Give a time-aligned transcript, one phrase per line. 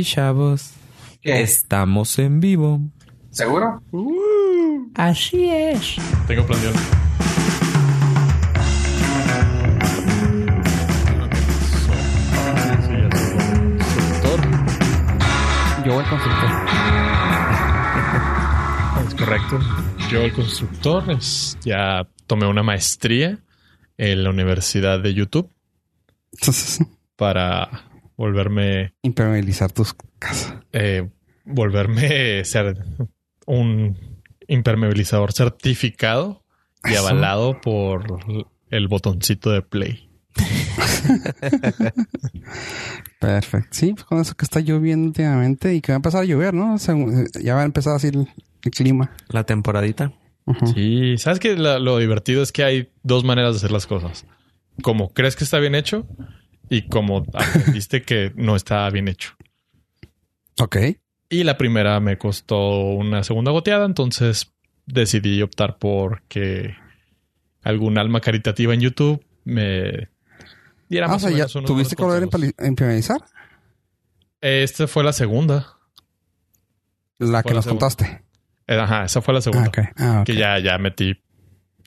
[0.00, 0.70] Y chavos,
[1.20, 1.42] ¿Qué?
[1.42, 2.80] estamos en vivo.
[3.30, 3.82] ¿Seguro?
[4.94, 5.96] Así es.
[6.26, 6.74] Tengo planeado.
[13.10, 14.40] Constructor.
[15.84, 16.50] Yo el constructor.
[19.06, 19.60] Es correcto.
[20.10, 23.38] Yo, el constructor, es- ya tomé una maestría
[23.96, 25.50] en la Universidad de YouTube
[27.16, 27.84] para
[28.20, 30.54] volverme, Impermeabilizar tus casas.
[30.72, 31.08] eh,
[31.46, 32.76] volverme ser
[33.46, 33.96] un
[34.46, 36.44] impermeabilizador certificado
[36.84, 37.08] y Eso.
[37.08, 38.04] avalado por
[38.70, 40.10] el botoncito de play.
[43.18, 43.68] Perfecto.
[43.72, 46.54] Sí, pues con eso que está lloviendo últimamente y que va a empezar a llover,
[46.54, 46.78] ¿no?
[46.78, 48.28] Según- ya va a empezar así el,
[48.64, 49.12] el clima.
[49.28, 50.12] La temporadita.
[50.74, 54.26] Sí, sabes que lo divertido es que hay dos maneras de hacer las cosas.
[54.82, 56.06] Como crees que está bien hecho
[56.70, 59.34] y como aprendiste que no está bien hecho.
[60.58, 60.76] Ok.
[61.28, 64.52] Y la primera me costó una segunda goteada, entonces
[64.86, 66.74] decidí optar por que
[67.62, 70.08] algún alma caritativa en YouTube me
[70.88, 72.22] diera Ah, o más sea, o menos tuviste que volver
[72.58, 73.20] a impermeabilizar.
[74.40, 75.76] Esta fue la segunda.
[77.18, 78.22] La que nos contaste.
[78.66, 79.70] Eh, Ajá, esa fue la Ah, segunda.
[79.96, 80.26] Ah, ok.
[80.26, 81.20] Que ya, ya metí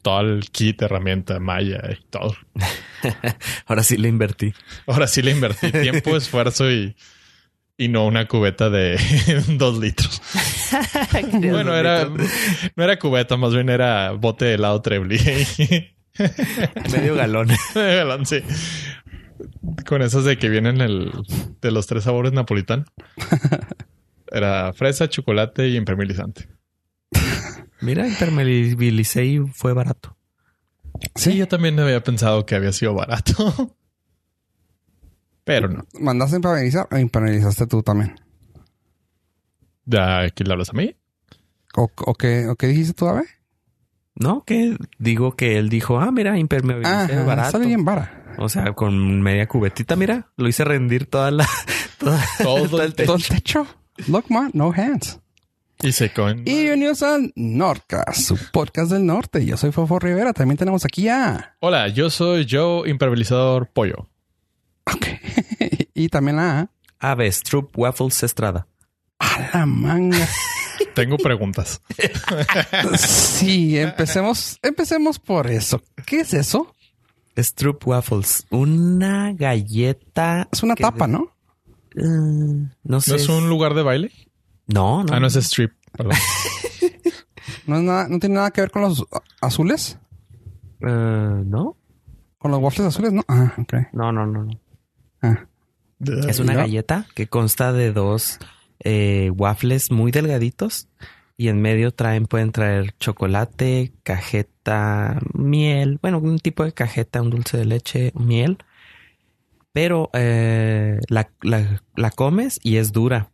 [0.04, 2.36] todo el kit, herramienta, malla y todo.
[3.66, 4.54] Ahora sí le invertí.
[4.86, 6.96] Ahora sí le invertí tiempo, esfuerzo y,
[7.78, 9.00] y no una cubeta de
[9.58, 10.22] dos litros.
[11.34, 12.08] bueno, era,
[12.76, 15.20] no era cubeta, más bien era bote de helado Trebly.
[16.92, 17.48] medio galón.
[17.74, 18.42] Galán, sí.
[19.88, 21.12] Con esos de que vienen el,
[21.62, 22.86] de los tres sabores napolitano.
[24.28, 26.50] Era fresa, chocolate y impermeabilizante.
[27.84, 30.16] Mira, impermeabilicé y fue barato.
[31.16, 33.76] Sí, yo también había pensado que había sido barato.
[35.44, 35.86] Pero no.
[36.00, 38.16] ¿Mandaste a impermeabilizar o impermeabilizaste tú también?
[39.86, 40.96] ¿De aquí le hablas a mí?
[41.76, 43.26] ¿O, o qué, o qué dijiste tú, Ave?
[44.16, 47.52] No, que digo que él dijo, ah, mira, impermeabilicé Ah, barato.
[47.52, 48.36] sale bien vara.
[48.38, 51.50] O sea, con media cubetita, mira, lo hice rendir toda la,
[52.00, 53.68] toda, Todo el Todo el techo.
[54.08, 55.20] Look, man, no hands.
[55.84, 56.40] Y se con...
[56.48, 59.46] Y bienvenidos al Nordcast, su podcast del norte.
[59.46, 60.32] Yo soy Fofo Rivera.
[60.32, 61.58] También tenemos aquí a...
[61.60, 64.10] Hola, yo soy Joe, impermeabilizador pollo.
[64.86, 65.08] Ok.
[65.94, 66.70] y también a...
[67.00, 68.66] Avestrup Waffles Estrada.
[69.20, 70.26] A la manga.
[70.96, 71.82] Tengo preguntas.
[72.98, 75.82] Sí, empecemos, empecemos por eso.
[76.06, 76.74] ¿Qué es eso?
[77.38, 80.48] Strup Waffles, una galleta.
[80.50, 81.36] Es una tapa, ¿no?
[81.98, 83.12] Eh, no sé.
[83.12, 84.12] ¿No es un lugar de baile?
[84.68, 85.14] No, no.
[85.14, 85.72] Ah, no es strip.
[85.92, 86.14] Perdón.
[87.68, 89.06] No, es nada, no tiene nada que ver con los
[89.42, 89.98] azules.
[90.82, 90.88] Eh,
[91.46, 91.78] no,
[92.38, 93.22] Con los waffles azules, ¿no?
[93.28, 93.74] Ah, ok.
[93.94, 94.44] no, no, no.
[94.46, 94.60] no.
[95.22, 95.46] Ah.
[96.28, 96.60] Es una ¿no?
[96.60, 98.40] galleta que consta de dos
[98.80, 100.88] eh, waffles muy delgaditos
[101.38, 107.30] y en medio traen, pueden traer chocolate, cajeta, miel, bueno, un tipo de cajeta, un
[107.30, 108.58] dulce de leche, miel.
[109.74, 113.32] Pero eh, la, la- la comes y es dura.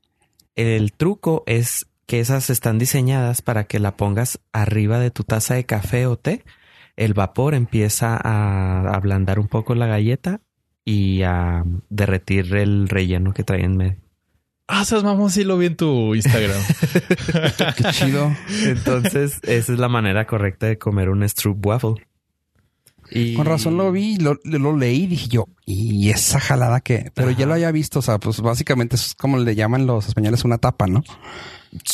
[0.59, 5.53] El truco es que esas están diseñadas para que la pongas arriba de tu taza
[5.53, 6.43] de café o té.
[6.97, 10.41] El vapor empieza a ablandar un poco la galleta
[10.83, 14.01] y a derretir el relleno que trae en medio.
[14.67, 16.61] Ah, seas mamón, sí lo vi en tu Instagram.
[17.77, 18.29] Qué chido.
[18.65, 22.05] Entonces, esa es la manera correcta de comer un Stroop Waffle.
[23.11, 27.31] Y Con razón lo vi, lo, lo leí dije yo, y esa jalada que, pero
[27.31, 30.57] ya lo había visto, o sea, pues básicamente es como le llaman los españoles una
[30.59, 31.03] tapa, ¿no?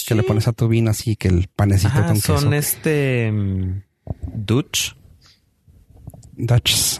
[0.07, 2.37] Que le pones a tu vino así, que el panecito Ajá, con queso.
[2.39, 3.81] son este mm,
[4.35, 4.93] Dutch.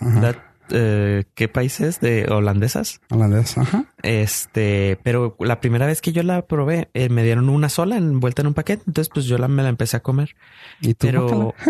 [0.02, 0.22] Ajá.
[0.22, 2.00] Dat- eh, ¿Qué países?
[2.00, 3.00] De holandesas.
[3.12, 3.86] Holandés, ajá.
[4.02, 8.42] Este, pero la primera vez que yo la probé, eh, me dieron una sola envuelta
[8.42, 8.82] en un paquete.
[8.88, 10.36] Entonces, pues yo la, me la empecé a comer.
[10.82, 11.54] Y tú, pero.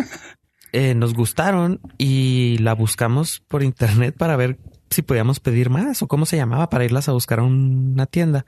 [0.75, 4.59] eh, nos gustaron y la buscamos por internet para ver
[4.89, 8.45] si podíamos pedir más o cómo se llamaba para irlas a buscar a una tienda.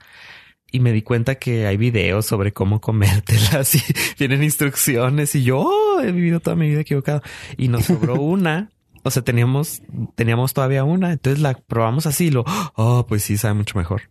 [0.70, 3.80] Y me di cuenta que hay videos sobre cómo comértelas y
[4.18, 7.22] tienen instrucciones y yo oh, he vivido toda mi vida equivocado.
[7.56, 8.72] Y nos sobró una.
[9.04, 9.80] O sea, teníamos,
[10.14, 11.12] teníamos todavía una.
[11.12, 14.02] Entonces la probamos así y lo, oh, pues sí, sabe mucho mejor.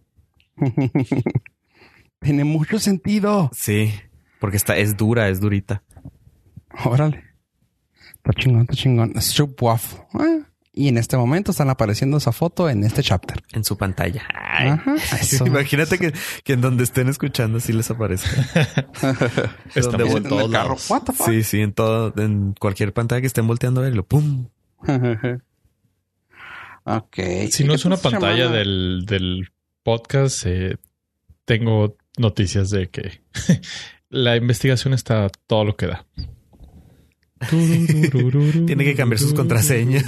[2.20, 3.52] Tiene mucho sentido.
[3.54, 3.94] Sí,
[4.40, 5.84] porque está, es dura, es durita.
[6.84, 7.27] Órale.
[8.28, 9.14] Está chingón, está chingón.
[9.62, 10.00] Waffle.
[10.14, 10.40] Ah,
[10.74, 13.42] Y en este momento están apareciendo esa foto en este chapter.
[13.54, 14.24] En su pantalla.
[14.34, 14.70] Ay.
[14.70, 14.96] Ajá.
[14.96, 15.46] Eso.
[15.48, 16.14] Imagínate que,
[16.44, 18.30] que en donde estén escuchando sí les aparezca.
[19.76, 20.76] Estamos Donde en En el carro.
[20.90, 21.28] What the fuck?
[21.28, 24.50] Sí, sí, en todo, en cualquier pantalla que estén volteando a verlo, ¡pum!
[26.84, 27.18] ok.
[27.50, 29.50] Si no es una pantalla del, del
[29.84, 30.76] podcast, eh,
[31.46, 33.22] tengo noticias de que
[34.10, 36.06] la investigación está todo lo que da.
[38.66, 40.06] Tiene que cambiar sus contraseñas.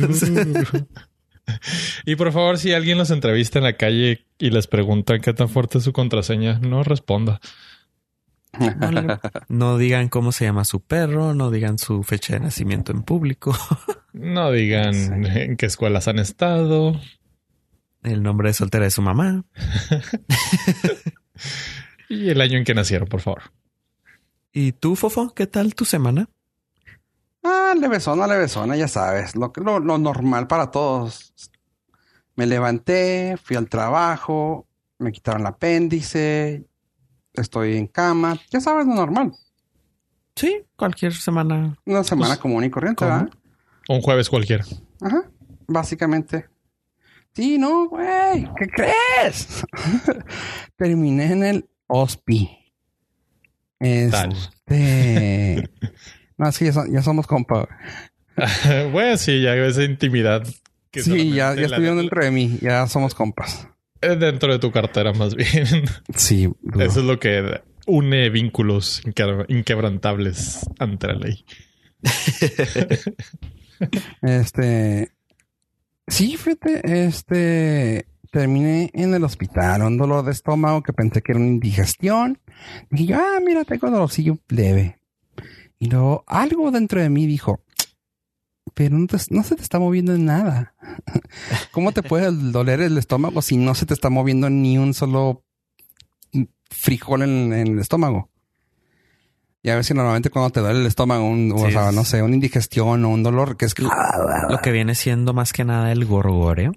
[2.06, 5.50] y por favor, si alguien los entrevista en la calle y les pregunta qué tan
[5.50, 7.40] fuerte es su contraseña, no responda.
[9.50, 13.56] No, digan cómo se llama su perro, no digan su fecha de nacimiento en público.
[14.12, 17.00] No digan en qué escuelas han estado.
[18.02, 19.46] El nombre de soltera de su mamá.
[22.10, 23.44] y el año en que nacieron, por favor.
[24.52, 25.34] ¿Y tú, Fofo?
[25.36, 26.28] ¿Qué tal tu semana?
[27.44, 29.36] Ah, levesona, levesona, ya sabes.
[29.36, 31.34] Lo, lo, lo normal para todos.
[32.36, 36.66] Me levanté, fui al trabajo, me quitaron el apéndice,
[37.34, 38.40] estoy en cama.
[38.50, 39.34] Ya sabes, lo normal.
[40.36, 41.76] Sí, cualquier semana.
[41.86, 43.30] Una semana pues, común y corriente, ¿verdad?
[43.90, 44.64] Un jueves cualquiera.
[45.02, 45.30] Ajá,
[45.68, 46.48] básicamente.
[47.34, 49.66] Sí, no, güey, ¿qué crees?
[50.78, 52.50] Terminé en el hospi.
[53.80, 55.70] Este.
[56.40, 57.68] no, es que ya, somos compa.
[58.94, 60.48] bueno, sí, ya esa intimidad.
[60.94, 63.68] sí, ya, ya estuvieron dentro de mí, ya somos compas.
[64.00, 65.48] Es dentro de tu cartera, más bien.
[66.16, 66.50] Sí.
[66.80, 69.02] Eso es lo que une vínculos
[69.50, 71.44] inquebrantables ante la ley.
[74.22, 75.12] este.
[76.08, 78.06] Sí, fíjate, este.
[78.32, 82.40] Terminé en el hospital, un dolor de estómago que pensé que era una indigestión.
[82.92, 84.99] Dije yo, ah, mira, tengo dolorcillo leve.
[85.80, 87.62] Y luego algo dentro de mí dijo,
[88.74, 90.74] pero no, se te está moviendo nada.
[91.72, 95.44] ¿Cómo te puede doler el estómago si no se te está moviendo ni un solo
[96.70, 98.30] frijol en, el estómago?
[99.62, 102.22] Y a ver si normalmente cuando te duele el estómago, un, o sea, no sé,
[102.22, 103.84] una indigestión o un dolor que es que...
[103.84, 106.74] Lo que viene siendo más que nada el gorgoreo.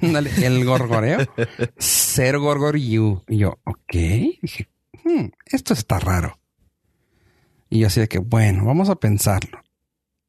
[0.00, 1.18] el gorgoreo.
[1.78, 3.22] Cero gorgoriu.
[3.28, 3.92] Y yo, ok.
[3.92, 4.68] Dije,
[5.04, 6.38] hmm, esto está raro.
[7.74, 9.64] Y yo así de que, bueno, vamos a pensarlo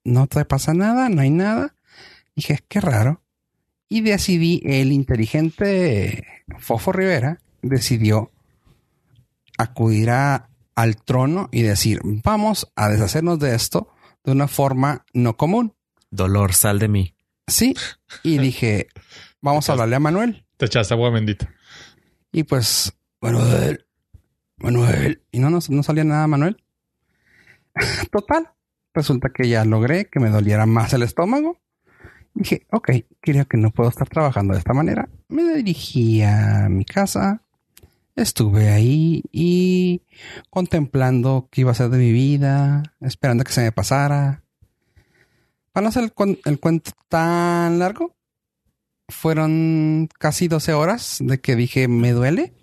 [0.05, 1.75] no te pasa nada, no hay nada.
[2.35, 3.21] Dije, qué raro.
[3.89, 6.25] Y decidí, el inteligente
[6.59, 8.31] Fofo Rivera decidió
[9.57, 13.89] acudir al trono y decir, vamos a deshacernos de esto
[14.23, 15.75] de una forma no común.
[16.09, 17.15] Dolor, sal de mí.
[17.47, 17.75] Sí.
[18.23, 18.87] Y dije,
[19.41, 20.45] vamos a hablarle a Manuel.
[20.57, 21.51] Te echaste agua bendita.
[22.31, 23.85] Y pues, Manuel,
[24.57, 25.23] Manuel.
[25.31, 26.57] Y no, no, no salía nada, Manuel.
[28.11, 28.49] Total.
[28.93, 31.59] Resulta que ya logré que me doliera más el estómago.
[32.33, 32.91] Dije, ok,
[33.21, 35.09] creo que no puedo estar trabajando de esta manera.
[35.29, 37.41] Me dirigí a mi casa.
[38.15, 40.01] Estuve ahí y
[40.49, 44.43] contemplando qué iba a ser de mi vida, esperando que se me pasara.
[45.73, 46.13] Para no hacer
[46.45, 48.15] el, cuento tan largo,
[49.09, 52.53] fueron casi 12 horas de que dije me duele,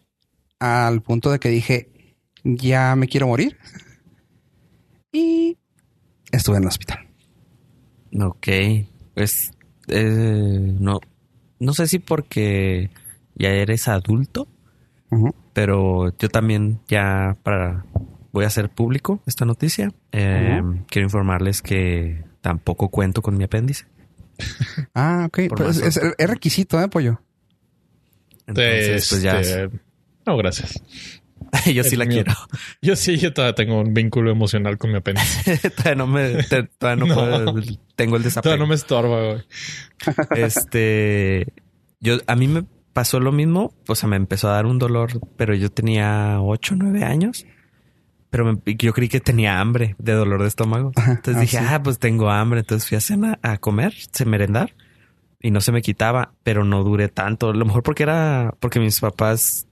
[0.58, 3.58] al punto de que dije ya me quiero morir.
[5.12, 5.58] Y
[6.30, 7.08] estuve en el hospital.
[8.20, 8.48] Ok,
[9.14, 9.52] pues
[9.88, 11.00] eh, no,
[11.58, 12.90] no sé si porque
[13.34, 14.48] ya eres adulto,
[15.52, 17.84] pero yo también ya para
[18.32, 19.92] voy a hacer público esta noticia.
[20.10, 23.86] Eh, quiero informarles que tampoco cuento con mi apéndice.
[24.94, 25.54] Ah, ok.
[25.56, 27.20] Pues es, requisito, ¿eh, pollo?
[28.46, 29.40] Entonces, pues ya.
[29.40, 29.70] Este,
[30.26, 30.82] no, gracias.
[31.72, 32.32] yo sí la quiero.
[32.82, 35.70] Yo sí, yo todavía tengo un vínculo emocional con mi apéndice.
[35.76, 36.42] todavía no me,
[36.78, 37.62] todavía no, Puedo,
[37.94, 38.42] tengo el desapego.
[38.42, 39.42] Todavía no me estorba, güey.
[40.36, 41.46] este,
[42.00, 43.74] yo, a mí me pasó lo mismo.
[43.88, 47.46] O sea, me empezó a dar un dolor, pero yo tenía 8, 9 años.
[48.30, 50.92] Pero yo creí que tenía hambre de dolor de estómago.
[50.96, 52.60] Entonces ah, dije, ah, pues tengo hambre.
[52.60, 54.74] Entonces fui a cena a comer, a merendar
[55.42, 57.50] y no se me quitaba, pero no duré tanto.
[57.50, 59.66] A lo mejor porque era porque mis papás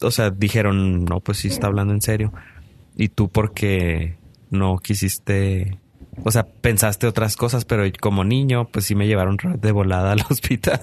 [0.00, 2.32] o sea, dijeron, no, pues sí está hablando en serio.
[2.96, 4.18] Y tú porque
[4.50, 5.78] no quisiste,
[6.24, 10.20] o sea, pensaste otras cosas, pero como niño, pues sí me llevaron de volada al
[10.28, 10.80] hospital.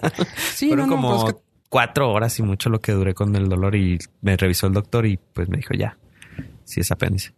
[0.53, 1.35] Sí, Fueron como pues
[1.69, 5.05] cuatro horas y mucho lo que duré con el dolor y me revisó el doctor
[5.05, 5.97] y pues me dijo ya,
[6.63, 7.33] sí es apéndice.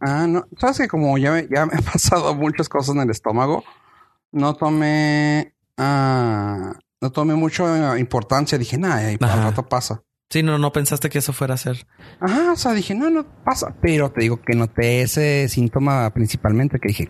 [0.00, 3.10] Ah, no, sabes que como ya me, ya me han pasado muchas cosas en el
[3.10, 3.64] estómago,
[4.32, 8.56] no tomé ah, no tomé mucha importancia.
[8.56, 10.04] Dije, nada, y para rato pasa.
[10.30, 11.86] Sí, no, no pensaste que eso fuera a ser.
[12.20, 13.74] Ajá, o sea, dije, no, no pasa.
[13.82, 17.08] Pero te digo que noté ese síntoma principalmente que dije,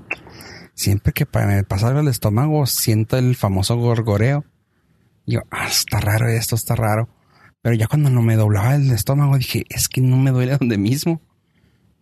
[0.75, 4.45] siempre que para pasar el estómago siento el famoso gorgoreo.
[5.27, 7.09] Y yo, ah, está raro esto, está raro.
[7.61, 10.79] Pero ya cuando no me doblaba el estómago dije, es que no me duele donde
[10.79, 11.21] mismo.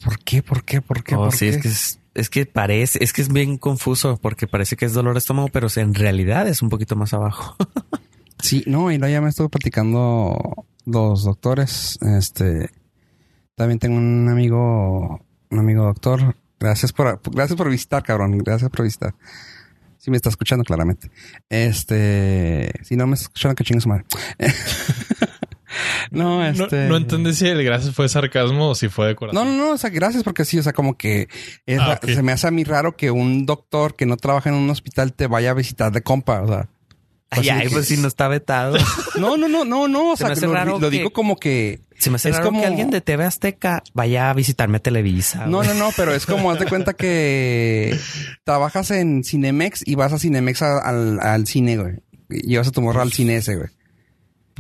[0.03, 0.43] ¿Por qué?
[0.43, 0.81] ¿Por qué?
[0.81, 1.17] ¿Por qué?
[1.17, 2.00] Oh, sí, es que es,
[2.31, 5.69] que parece, es que es bien confuso porque parece que es dolor de estómago, pero
[5.77, 7.57] en realidad es un poquito más abajo.
[8.43, 11.99] sí, no, y no, ya me estuve platicando los doctores.
[12.03, 12.71] Este,
[13.55, 16.37] también tengo un amigo, un amigo doctor.
[16.59, 18.39] Gracias por, gracias por visitar, cabrón.
[18.39, 19.15] Gracias por visitar.
[19.99, 21.11] Si me está escuchando claramente.
[21.49, 24.05] Este, si no me está escuchando, que chingue su madre.
[26.11, 26.89] no, este.
[26.89, 29.45] No, entendí si el gracias fue sarcasmo o si fue de corazón.
[29.45, 29.73] No, no, no.
[29.73, 31.29] O sea, gracias porque sí, o sea, como que
[31.79, 34.71] ah, se me hace a mí raro que un doctor que no trabaja en un
[34.71, 36.43] hospital te vaya a visitar de compa.
[36.43, 36.69] O sea,
[37.31, 38.77] Ay, ay, pues si no está vetado.
[39.19, 40.13] No, no, no, no, no.
[40.13, 41.81] O sea, lo, digo como que.
[41.99, 42.61] Se me hace raro como...
[42.61, 45.47] que alguien de TV Azteca vaya a visitarme a Televisa.
[45.47, 47.99] No, no, no, pero es como haz de cuenta que
[48.45, 51.97] trabajas en Cinemex y vas a Cinemex al, al cine, güey.
[52.31, 53.69] Y vas a tu morra al cine ese, güey.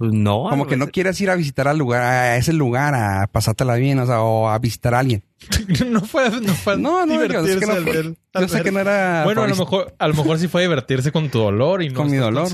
[0.00, 0.46] Pues no.
[0.48, 3.98] Como que no quieres ir a visitar al lugar, a ese lugar, a pasártela bien,
[3.98, 5.22] o sea, o a visitar a alguien.
[5.90, 8.80] no fue, no fue no, no, divertirse yo, es que no yo sé que no
[8.80, 9.24] era.
[9.24, 11.96] Bueno, a lo mejor, a lo mejor sí fue divertirse con tu dolor y no
[11.96, 12.48] con mi dolor.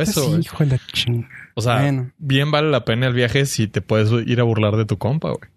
[0.00, 0.38] eso.
[0.38, 1.34] hijo de la chingada.
[1.56, 4.84] O sea, bien vale la pena el viaje si te puedes ir a burlar de
[4.84, 5.50] tu compa, güey.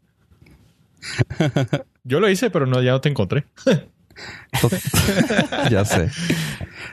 [2.04, 3.46] Yo lo hice, pero no, ya no te encontré.
[5.70, 6.10] ya sé.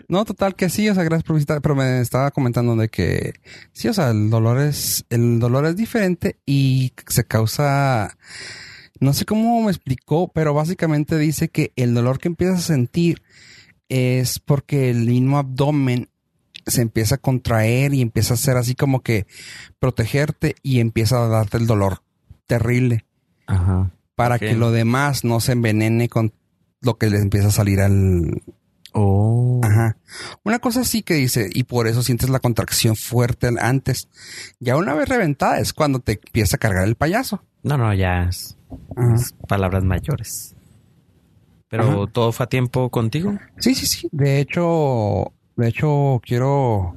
[0.08, 3.34] No, total que sí, o sea, gracias por visitar, pero me estaba comentando de que
[3.72, 8.16] sí, o sea, el dolor es, el dolor es diferente y se causa,
[9.00, 13.22] no sé cómo me explicó, pero básicamente dice que el dolor que empiezas a sentir
[13.88, 16.08] es porque el mismo abdomen
[16.66, 19.26] se empieza a contraer y empieza a hacer así como que
[19.78, 22.02] protegerte y empieza a darte el dolor
[22.46, 23.04] terrible.
[23.46, 23.90] Ajá.
[24.14, 26.32] Para que lo demás no se envenene con
[26.80, 28.42] lo que le empieza a salir al,
[28.94, 29.60] Oh.
[29.62, 29.96] Ajá.
[30.44, 34.08] Una cosa sí que dice, y por eso sientes la contracción fuerte antes.
[34.60, 37.42] Ya una vez reventada es cuando te empieza a cargar el payaso.
[37.64, 38.56] No, no, ya es,
[39.48, 40.54] palabras mayores.
[41.68, 43.36] Pero todo fue a tiempo contigo.
[43.58, 44.08] Sí, sí, sí.
[44.12, 46.94] De hecho, de hecho, quiero,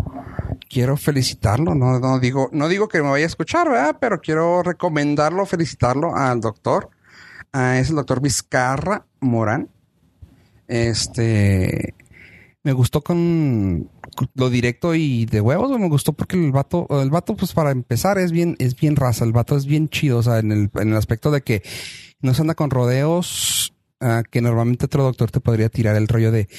[0.69, 1.73] quiero felicitarlo.
[1.73, 3.97] No, no digo, no digo que me vaya a escuchar, ¿verdad?
[3.99, 6.91] Pero quiero recomendarlo, felicitarlo al doctor.
[7.53, 9.69] Ah, es el doctor Vizcarra Morán.
[10.67, 11.95] Este
[12.67, 13.89] me gustó con
[14.35, 18.17] lo directo y de huevos, me gustó porque el vato, el vato, pues para empezar,
[18.17, 20.89] es bien, es bien raza, el vato es bien chido, o sea, en el, en
[20.89, 21.63] el aspecto de que
[22.19, 26.29] no se anda con rodeos, uh, que normalmente otro doctor te podría tirar el rollo
[26.29, 26.49] de,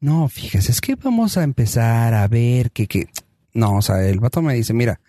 [0.00, 3.08] no, fíjese, es que vamos a empezar a ver que, que,
[3.54, 5.00] no, o sea, el vato me dice, mira,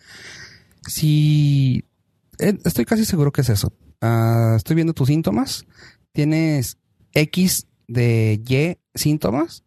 [0.88, 1.84] si,
[2.40, 5.66] eh, estoy casi seguro que es eso, uh, estoy viendo tus síntomas,
[6.14, 6.78] tienes
[7.14, 9.63] X de Y síntomas,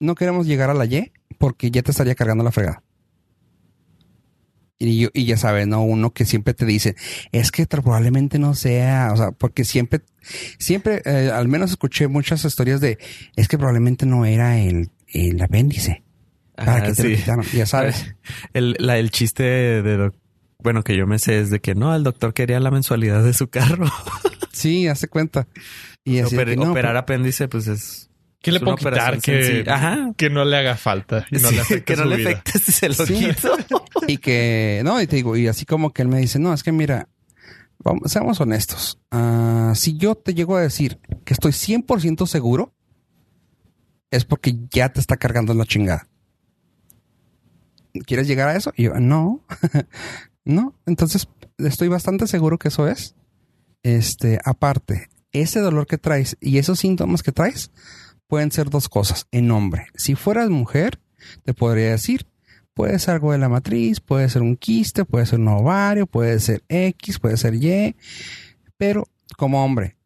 [0.00, 2.82] no queremos llegar a la Y porque ya te estaría cargando la fregada.
[4.78, 5.82] Y, y ya sabes, ¿no?
[5.82, 6.96] Uno que siempre te dice,
[7.32, 10.00] es que probablemente no sea, o sea, porque siempre,
[10.58, 12.98] siempre, eh, al menos escuché muchas historias de,
[13.36, 16.02] es que probablemente no era el, el apéndice.
[16.56, 17.16] Para que te
[17.52, 18.14] ya sabes.
[18.52, 20.12] El, la, el chiste de,
[20.62, 23.32] bueno, que yo me sé es de que no, el doctor quería la mensualidad de
[23.32, 23.86] su carro.
[24.52, 25.48] sí, hace cuenta.
[26.04, 28.10] Y así que no, operar apéndice, pues es.
[28.40, 29.64] ¿Qué le puedo quitar que,
[30.18, 32.90] que no le haga falta y no le afecte que no le afecte si se
[32.90, 33.56] lo quito.
[34.06, 36.62] y que, no, y te digo, y así como que él me dice, no, es
[36.62, 37.08] que mira,
[37.78, 38.98] vamos, seamos honestos.
[39.10, 42.74] Uh, si yo te llego a decir que estoy 100% seguro,
[44.10, 46.06] es porque ya te está cargando la chingada.
[48.06, 48.72] ¿Quieres llegar a eso?
[48.76, 49.42] Y yo, no,
[50.44, 50.74] no.
[50.84, 53.14] Entonces, estoy bastante seguro que eso es.
[53.82, 57.70] Este, aparte, ese dolor que traes y esos síntomas que traes
[58.26, 59.88] pueden ser dos cosas en hombre.
[59.94, 60.98] Si fueras mujer,
[61.44, 62.26] te podría decir,
[62.72, 66.38] puede ser algo de la matriz, puede ser un quiste, puede ser un ovario, puede
[66.40, 67.94] ser X, puede ser Y,
[68.76, 69.96] pero como hombre,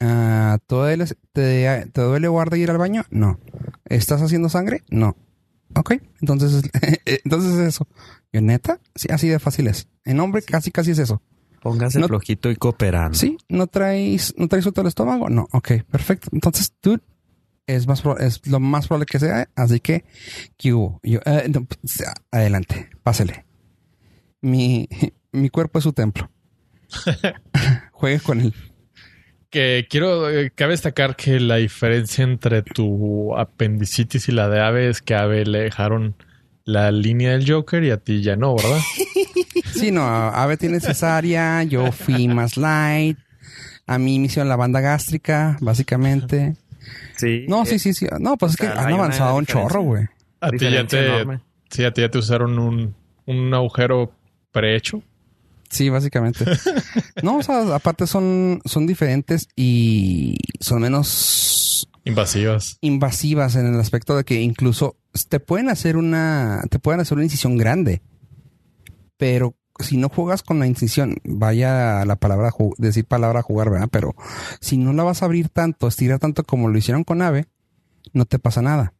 [0.00, 3.04] uh, ¿te, duele, te, ¿te duele guarda ir al baño?
[3.10, 3.40] No.
[3.86, 4.82] ¿Estás haciendo sangre?
[4.90, 5.16] No.
[5.74, 6.62] Ok, entonces,
[7.04, 7.86] entonces es eso.
[8.32, 9.88] Yo neta, sí, así de fácil es.
[10.04, 11.22] En hombre casi casi es eso.
[11.60, 13.18] Póngase flojito y cooperando.
[13.18, 15.28] Sí, ¿no traes, no traes suelto el estómago?
[15.28, 16.28] No, ok, perfecto.
[16.32, 17.00] Entonces, tú
[17.66, 20.04] es más es lo más probable que sea, así que,
[20.56, 21.00] ¿qué hubo?
[21.02, 23.44] Yo, eh, pues, adelante, pásele.
[24.40, 24.88] Mi,
[25.32, 26.30] mi cuerpo es su templo.
[27.92, 28.54] Juegue con él.
[29.50, 34.88] Que quiero, eh, cabe destacar que la diferencia entre tu apendicitis y la de Ave
[34.88, 36.14] es que a Ave le dejaron
[36.68, 38.78] la línea del Joker y a ti ya no, ¿verdad?
[39.72, 43.16] Sí, no, Ave tiene cesárea, yo fui más light.
[43.86, 46.56] A mí me hicieron la banda gástrica, básicamente.
[47.16, 47.44] Sí.
[47.48, 48.06] No, sí, sí, sí.
[48.18, 50.06] No, pues es que han avanzado un chorro, güey.
[50.40, 51.24] A ti ya te,
[51.70, 52.94] sí, a ti ya te usaron un,
[53.26, 54.12] un agujero
[54.50, 55.02] prehecho.
[55.70, 56.44] Sí, básicamente.
[57.22, 61.06] no, o sea, aparte son, son diferentes y son menos
[62.08, 62.78] invasivas.
[62.80, 64.96] Invasivas en el aspecto de que incluso
[65.28, 68.02] te pueden hacer una, te pueden hacer una incisión grande
[69.18, 73.88] pero si no juegas con la incisión, vaya la palabra, decir palabra jugar, ¿verdad?
[73.92, 74.14] Pero
[74.60, 77.46] si no la vas a abrir tanto, estirar tanto como lo hicieron con Ave,
[78.12, 78.94] no te pasa nada.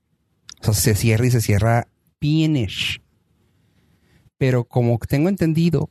[0.60, 1.88] O sea, se cierra y se cierra
[2.20, 3.00] bienish.
[4.36, 5.90] Pero como tengo entendido,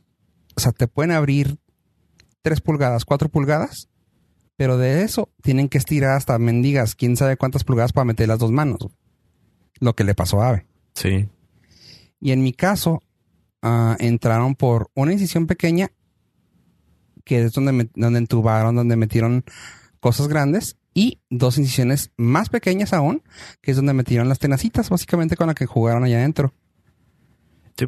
[0.54, 1.58] o sea, te pueden abrir
[2.42, 3.88] 3 pulgadas, 4 pulgadas,
[4.58, 8.40] pero de eso tienen que estirar hasta mendigas, quién sabe cuántas pulgadas para meter las
[8.40, 8.88] dos manos.
[9.78, 10.66] Lo que le pasó a Ave.
[10.94, 11.28] Sí.
[12.18, 13.04] Y en mi caso,
[13.62, 15.92] uh, entraron por una incisión pequeña,
[17.24, 19.44] que es donde, me, donde entubaron, donde metieron
[20.00, 23.22] cosas grandes, y dos incisiones más pequeñas aún,
[23.60, 26.52] que es donde metieron las tenacitas, básicamente con las que jugaron allá adentro.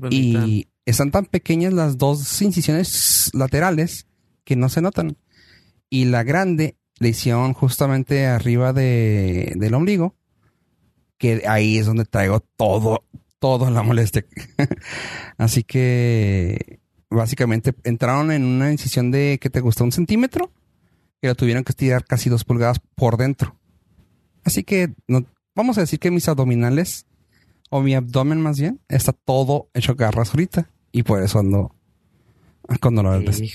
[0.08, 4.06] y están tan pequeñas las dos incisiones laterales
[4.44, 5.16] que no se notan.
[5.90, 10.14] Y la grande le hicieron justamente arriba de, del ombligo,
[11.18, 13.04] que ahí es donde traigo todo,
[13.38, 14.25] todo la molestia.
[15.37, 16.80] Así que
[17.11, 20.52] básicamente entraron en una incisión de que te gusta un centímetro
[21.20, 23.56] y la tuvieron que estirar casi dos pulgadas por dentro.
[24.44, 27.06] Así que no, vamos a decir que mis abdominales
[27.70, 31.75] o mi abdomen más bien está todo hecho garras ahorita y por eso ando
[32.80, 33.50] con dolores de,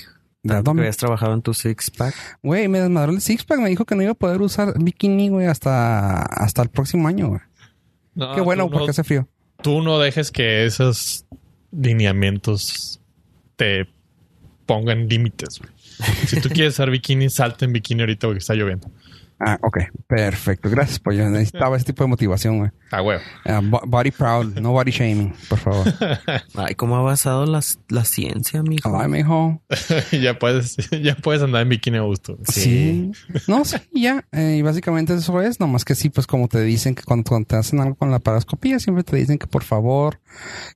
[0.46, 0.82] de abdomen.
[0.82, 2.14] ¿Habías trabajado en tu six pack?
[2.42, 5.28] Güey, me desmadró el six pack, me dijo que no iba a poder usar bikini,
[5.28, 7.40] güey, hasta, hasta el próximo año, güey.
[8.34, 9.28] Qué bueno, porque hace frío
[9.62, 11.24] tú no dejes que esos
[11.72, 13.00] lineamientos
[13.56, 13.88] te
[14.66, 15.60] pongan límites.
[16.26, 18.90] Si tú quieres usar bikini, salte en bikini ahorita porque está lloviendo.
[19.38, 19.78] Ah, ok.
[20.06, 20.70] Perfecto.
[20.70, 22.70] Gracias, pues yo necesitaba ese tipo de motivación, güey.
[22.90, 23.18] Ah, güey.
[23.86, 25.86] body proud, no body shaming, por favor.
[26.54, 28.98] Ay, ¿cómo ha basado la, la ciencia, mijo?
[28.98, 29.62] Ay, mijo.
[30.12, 32.38] ya puedes, ya puedes andar en bikini a gusto.
[32.44, 33.10] Sí.
[33.46, 34.24] No, sí, ya.
[34.32, 37.56] Eh, y básicamente eso es, nomás que sí, pues como te dicen que cuando, te
[37.56, 40.20] hacen algo con la parascopía, siempre te dicen que por favor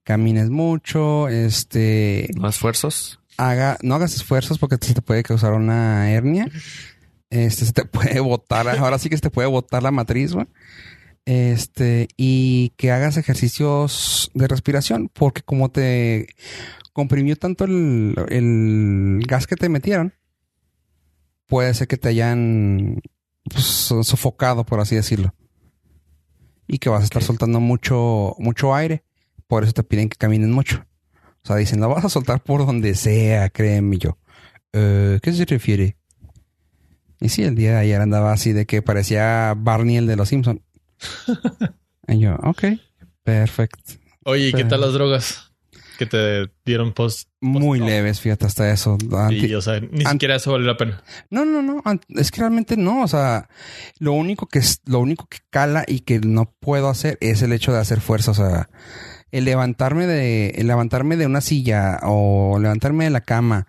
[0.04, 2.28] camines mucho, este...
[2.36, 3.20] ¿No esfuerzos?
[3.38, 6.46] Haga, no hagas esfuerzos porque se te puede causar una hernia
[7.30, 10.46] este se te puede botar, ahora sí que se te puede botar la matriz, güey.
[11.26, 16.28] Este, y que hagas ejercicios de respiración, porque como te
[16.92, 20.14] comprimió tanto el, gas que te metieron,
[21.46, 23.00] puede ser que te hayan
[23.44, 25.34] pues, sofocado, por así decirlo.
[26.66, 29.04] Y que vas a estar soltando mucho, mucho aire.
[29.46, 30.84] Por eso te piden que caminen mucho.
[31.42, 34.18] O sea, dicen, la vas a soltar por donde sea, créeme yo.
[34.72, 35.96] Eh, ¿Qué se refiere?
[37.20, 40.30] Y sí, el día de ayer andaba así de que parecía Barney el de los
[40.30, 40.60] Simpsons.
[42.08, 42.64] y yo, ok,
[43.22, 43.94] perfecto.
[44.24, 45.52] Oye, ¿y qué tal las drogas?
[45.98, 47.28] Que te dieron post.
[47.42, 48.96] Muy leves, fíjate, hasta eso.
[49.30, 51.02] y, o sea, ni siquiera eso vale la pena.
[51.28, 51.82] No, no, no.
[52.08, 53.02] Es que realmente no.
[53.02, 53.50] O sea,
[53.98, 57.52] lo único que es, lo único que cala y que no puedo hacer es el
[57.52, 58.30] hecho de hacer fuerza.
[58.30, 58.70] O sea,
[59.30, 63.66] el levantarme de, el levantarme de una silla o levantarme de la cama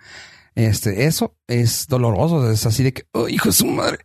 [0.56, 4.00] este, eso es doloroso, es así de que, oh, hijo de su madre.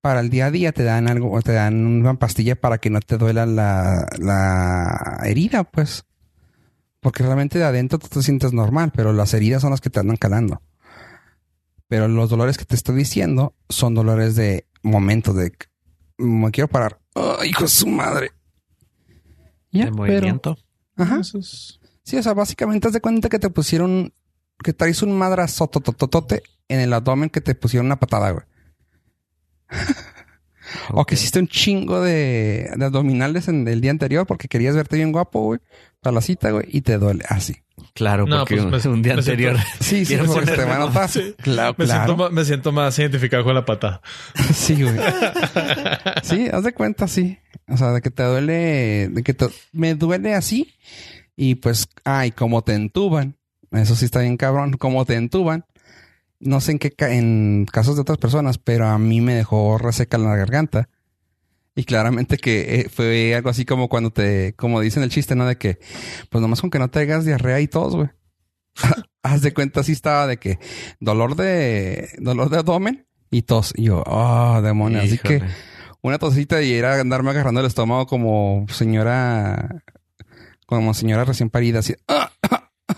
[0.00, 3.00] Para el día a día te dan algo, te dan una pastilla para que no
[3.00, 6.04] te duela la, la herida, pues.
[7.00, 10.00] Porque realmente de adentro tú te sientes normal, pero las heridas son las que te
[10.00, 10.62] andan calando.
[11.88, 15.52] Pero los dolores que te estoy diciendo son dolores de momentos de
[16.18, 17.00] me quiero parar.
[17.14, 18.32] Oh, hijo de su madre.
[19.70, 20.56] Ya, de movimiento.
[20.96, 21.22] ajá.
[21.22, 24.12] Sí, o sea, básicamente haz de cuenta que te pusieron
[24.62, 28.44] que traes un madrazo totototote en el abdomen que te pusieron una patada, güey.
[30.90, 35.12] O que hiciste un chingo de, abdominales en el día anterior porque querías verte bien
[35.12, 35.60] guapo, güey,
[36.00, 37.56] para la cita, güey, y te duele así.
[37.92, 39.56] Claro, porque pues un, día anterior.
[39.80, 41.10] sí, sí, porque te va a notar.
[41.42, 44.00] Claro, me, Siento, me siento más identificado con la patada.
[44.52, 44.96] sí, güey.
[46.22, 47.38] sí, haz de cuenta, sí.
[47.68, 49.36] O sea, de que te duele, de que
[49.72, 50.74] me duele así.
[51.36, 53.36] Y pues, ay, como te entuban.
[53.74, 54.72] Eso sí está bien cabrón.
[54.72, 55.64] Como te entuban.
[56.40, 60.18] No sé en qué en casos de otras personas, pero a mí me dejó reseca
[60.18, 60.88] la garganta.
[61.76, 65.46] Y claramente que eh, fue algo así como cuando te, como dicen el chiste, ¿no?
[65.46, 65.78] De que,
[66.30, 68.08] pues nomás con que no te hagas diarrea y tos, güey.
[69.22, 70.58] Haz de cuenta, sí estaba de que
[71.00, 73.72] dolor de, dolor de abdomen y tos.
[73.76, 75.04] Y yo, oh, demonios.
[75.04, 75.42] Así que
[76.02, 79.82] una tosita y era andarme agarrando el estómago como señora,
[80.66, 82.30] como señora recién parida, así, ¡ah!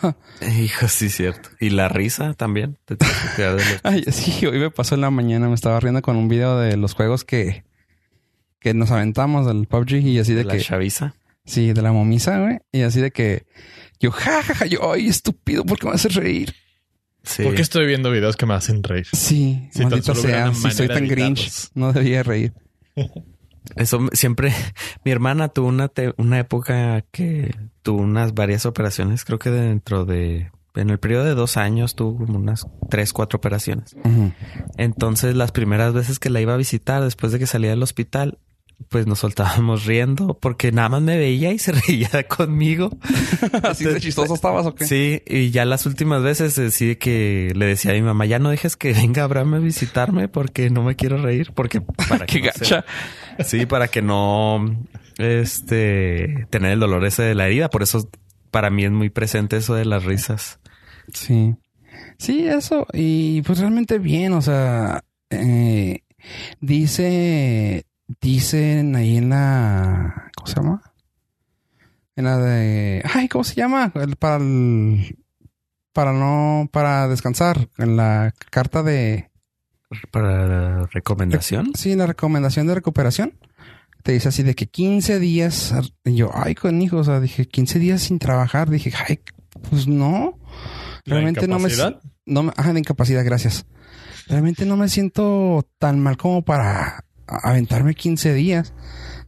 [0.60, 1.48] Hijo, sí, cierto.
[1.60, 2.78] ¿Y la risa también?
[3.82, 6.76] Ay, sí, hoy me pasó en la mañana, me estaba riendo con un video de
[6.76, 7.64] los juegos que,
[8.60, 10.58] que nos aventamos del PUBG y así de, ¿De que...
[10.58, 11.14] La chaviza.
[11.44, 12.58] Sí, de la momisa, güey.
[12.72, 13.46] Y así de que
[14.00, 16.54] yo, jajaja, yo, ay, estúpido, ¿por qué me haces reír?
[17.22, 17.42] Sí.
[17.42, 19.06] ¿Por qué estoy viendo videos que me hacen reír?
[19.12, 22.52] Sí, si maldito sea, si soy tan grinch, no debía reír.
[23.74, 24.52] Eso siempre,
[25.04, 27.54] mi hermana tuvo una, una época que
[27.86, 32.18] tuvo unas varias operaciones, creo que dentro de en el periodo de dos años tuvo
[32.18, 33.94] como unas tres, cuatro operaciones.
[34.76, 38.38] Entonces, las primeras veces que la iba a visitar después de que salía del hospital,
[38.88, 42.90] pues nos soltábamos riendo porque nada más me veía y se reía conmigo.
[43.62, 44.84] Así de chistoso estabas o qué?
[44.84, 48.50] Sí, y ya las últimas veces decidí que le decía a mi mamá, ya no
[48.50, 52.84] dejes que venga Abraham a visitarme porque no me quiero reír, porque para que gacha.
[53.44, 54.76] Sí, para que no
[55.18, 57.68] este tener el dolor ese de la herida.
[57.70, 58.08] Por eso
[58.50, 60.60] para mí es muy presente eso de las risas.
[61.12, 61.56] Sí.
[62.18, 62.86] Sí, eso.
[62.92, 66.00] Y pues realmente bien, o sea, eh,
[66.60, 67.86] dice,
[68.20, 70.82] dicen ahí en la, ¿cómo se llama?
[72.16, 73.92] En la de, ay, ¿cómo se llama?
[74.18, 75.18] para el,
[75.92, 79.30] para no, para descansar, en la carta de...
[80.10, 81.72] ¿Para la recomendación?
[81.74, 83.34] Sí, la recomendación de recuperación.
[84.06, 85.74] Te dice así de que 15 días.
[86.04, 88.70] Y yo, ay, con hijos, o sea, dije 15 días sin trabajar.
[88.70, 89.18] Dije, ay,
[89.68, 90.38] pues no.
[91.04, 91.68] Realmente no me,
[92.24, 92.52] no me.
[92.56, 93.66] Ajá, de incapacidad, gracias.
[94.28, 98.74] Realmente no me siento tan mal como para aventarme 15 días.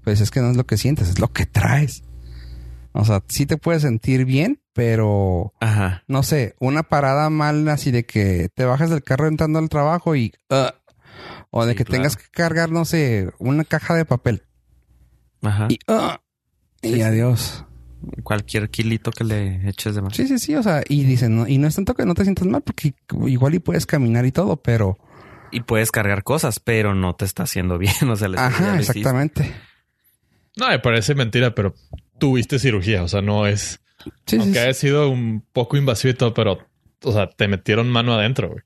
[0.04, 2.04] Pues es que no es lo que sientes, es lo que traes.
[2.92, 6.04] O sea, sí te puedes sentir bien, pero Ajá.
[6.06, 10.14] no sé, una parada mal así de que te bajas del carro entrando al trabajo
[10.14, 10.68] y uh,
[11.50, 11.98] o de Sí, que claro.
[11.98, 14.44] tengas que cargar, no sé, una caja de papel
[15.42, 15.68] Ajá.
[15.70, 16.16] y uh,
[16.82, 17.02] y Sí, sí.
[17.02, 17.64] adiós.
[18.22, 20.14] Cualquier kilito que le eches de más.
[20.16, 22.22] Sí, sí, sí, o sea, y dicen, no, y no es tanto que no te
[22.22, 22.94] sientas mal porque
[23.26, 24.98] igual y puedes caminar y todo, pero
[25.50, 27.92] Y puedes cargar cosas, pero no te está haciendo bien.
[28.08, 29.52] O sea, le- ya ajá, exactamente.
[30.56, 31.74] No, me parece mentira, pero
[32.18, 33.02] tuviste cirugía.
[33.02, 33.80] O sea, no es.
[34.04, 34.58] Sí, sí, aunque sí.
[34.60, 36.58] haya sido un poco invasivo y todo, pero,
[37.02, 38.62] o sea, te metieron mano adentro, güey.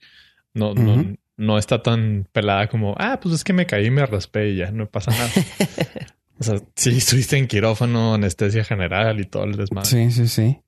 [0.54, 1.16] No, no, Ujú.
[1.38, 4.70] no está tan pelada como, ah, pues es que me caí, me raspé y ya
[4.72, 5.30] no pasa nada.
[6.42, 9.88] o sea, sí, estuviste en quirófano, anestesia general y todo el desmadre.
[9.88, 10.60] Sí, sí, sí.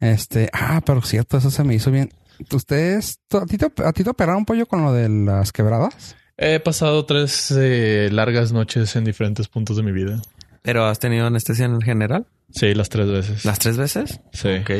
[0.00, 2.10] Este, ah, pero cierto, eso se me hizo bien.
[2.52, 6.16] ¿Ustedes, a ti te, a ti te operaron pollo con lo de las quebradas?
[6.36, 10.20] He pasado tres eh, largas noches en diferentes puntos de mi vida.
[10.62, 12.26] Pero has tenido anestesia en el general.
[12.50, 13.44] Sí, las tres veces.
[13.44, 14.20] ¿Las tres veces?
[14.32, 14.48] Sí.
[14.48, 14.70] Ok.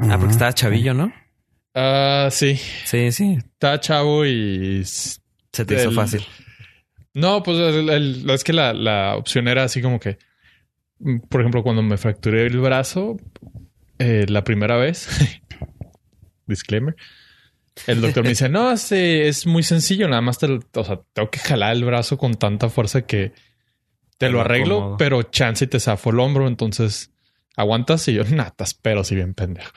[0.00, 1.12] Ah, porque estaba chavillo, ¿no?
[1.72, 2.60] Ah, sí.
[2.84, 3.38] Sí, sí.
[3.38, 6.24] Estaba chavo y Se te hizo fácil.
[7.14, 10.18] No, pues el- el- es que la, la opción era así como que,
[10.98, 13.16] mm, por ejemplo, cuando me fracturé el brazo
[13.98, 15.08] eh, la primera vez,
[16.46, 16.96] disclaimer,
[17.86, 21.30] el doctor me dice, no, es, es muy sencillo, nada más te, o sea, tengo
[21.30, 23.32] que jalar el brazo con tanta fuerza que
[24.18, 24.96] te lo lo arreglo, acomodo.
[24.96, 27.10] pero chance y te zafo el hombro, entonces
[27.56, 29.70] aguantas y yo, natas, pero si bien pendejo.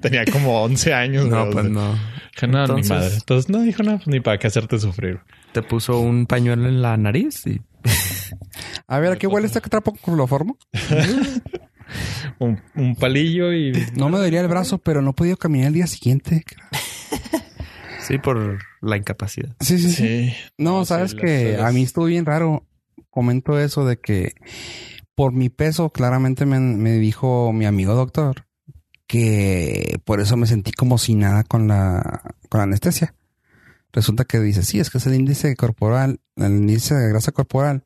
[0.00, 1.26] Tenía como 11 años.
[1.26, 1.92] No, pues no.
[2.34, 3.14] Dije, no, Entonces- ni madre.
[3.14, 5.20] Entonces no dijo nada, pues, ni para qué hacerte sufrir.
[5.52, 7.60] Te puso un pañuelo en la nariz y
[8.88, 10.58] A ver, ¿a qué huele este trapo cloroformo?
[12.38, 15.74] un, un palillo y No me dolía el brazo, pero no he podido caminar el
[15.74, 16.44] día siguiente.
[18.00, 19.54] sí, por la incapacidad.
[19.60, 19.94] Sí, sí, sí.
[20.30, 20.32] sí.
[20.58, 22.66] No, No, sabes sí, que las- a mí estuvo bien raro.
[23.10, 24.32] Comento eso de que
[25.14, 28.46] por mi peso, claramente me, me dijo mi amigo doctor
[29.06, 33.14] que por eso me sentí como si nada con la, con la anestesia.
[33.92, 37.84] Resulta que dice, sí, es que es el índice corporal, el índice de grasa corporal,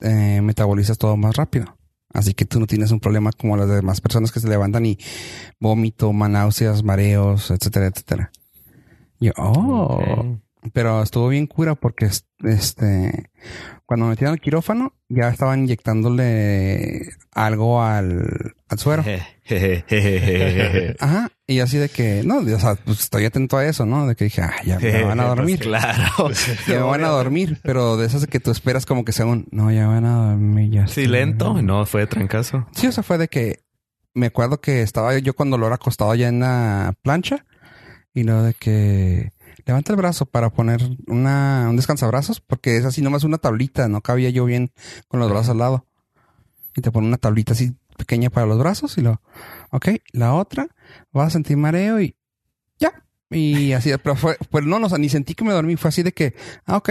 [0.00, 1.76] eh, metabolizas todo más rápido.
[2.14, 4.98] Así que tú no tienes un problema como las demás personas que se levantan y
[5.60, 8.30] vómito, náuseas, mareos, etcétera, etcétera.
[9.20, 10.38] Yo, oh.
[10.72, 13.30] Pero estuvo bien cura porque es- este
[13.86, 19.04] cuando me metieron al quirófano ya estaban inyectándole algo al, al suero.
[21.00, 21.30] Ajá.
[21.46, 24.06] Y así de que, no, o sea, pues estoy atento a eso, ¿no?
[24.06, 25.58] De que dije, ah, ya me van a dormir.
[25.58, 26.30] Pues claro.
[26.66, 27.58] ya me van a dormir.
[27.62, 30.30] Pero de esas de que tú esperas como que sea un, no, ya van a
[30.30, 30.70] dormir.
[30.70, 31.60] Ya Sí, lento.
[31.62, 32.66] No, fue de trancazo.
[32.72, 33.60] Sí, o sea, fue de que
[34.14, 37.44] me acuerdo que estaba yo con dolor acostado ya en la plancha
[38.14, 39.32] y luego de que
[39.66, 44.00] levanta el brazo para poner una, un descansabrazos porque es así nomás una tablita, no
[44.00, 44.72] cabía yo bien
[45.08, 45.86] con los brazos al lado.
[46.76, 49.20] Y te pone una tablita así pequeña para los brazos y lo,
[49.70, 50.68] ok, la otra,
[51.12, 52.16] vas a sentir mareo y
[52.78, 53.04] ya.
[53.30, 55.88] Y así, pero fue, pues no, no, o sea, ni sentí que me dormí, fue
[55.88, 56.34] así de que,
[56.66, 56.90] ah, ok.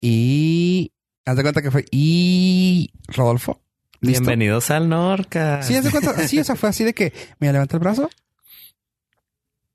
[0.00, 0.92] Y
[1.24, 3.60] haz de cuenta que fue, y Rodolfo.
[4.00, 4.22] ¿listo?
[4.22, 5.62] Bienvenidos al Norca.
[5.62, 8.10] Sí, haz de cuenta, sí, o sea, fue así de que me levanta el brazo.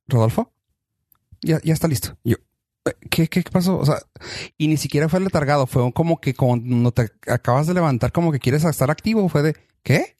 [0.07, 0.51] Rodolfo,
[1.41, 2.17] ya, ya está listo.
[2.23, 2.37] Y yo,
[2.85, 3.77] "Eh, ¿qué, qué pasó?
[3.77, 3.97] O sea,
[4.57, 8.39] y ni siquiera fue letargado, fue como que cuando te acabas de levantar, como que
[8.39, 10.17] quieres estar activo, fue de, ¿qué?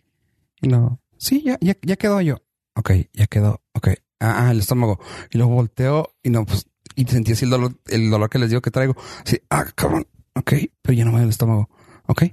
[0.62, 2.38] Y no, sí, ya, ya, ya quedó yo.
[2.76, 3.90] Ok, ya quedó, ok.
[4.20, 5.00] Ah, ah, el estómago.
[5.32, 8.50] Y luego volteo y no, pues, y sentí así el dolor, el dolor que les
[8.50, 8.96] digo que traigo.
[9.26, 10.06] Sí, ah, cabrón,
[10.36, 11.70] ok, pero ya no me duele el estómago.
[12.08, 12.24] Ok.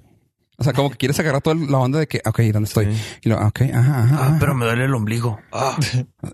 [0.61, 2.87] O sea, como que quieres agarrar toda la onda de que, ok, ¿dónde estoy?
[2.93, 3.01] Sí.
[3.23, 4.17] Y luego, ok, ajá, ajá.
[4.19, 4.37] Ah, ajá.
[4.41, 5.39] pero me duele el ombligo.
[5.53, 5.79] Ah.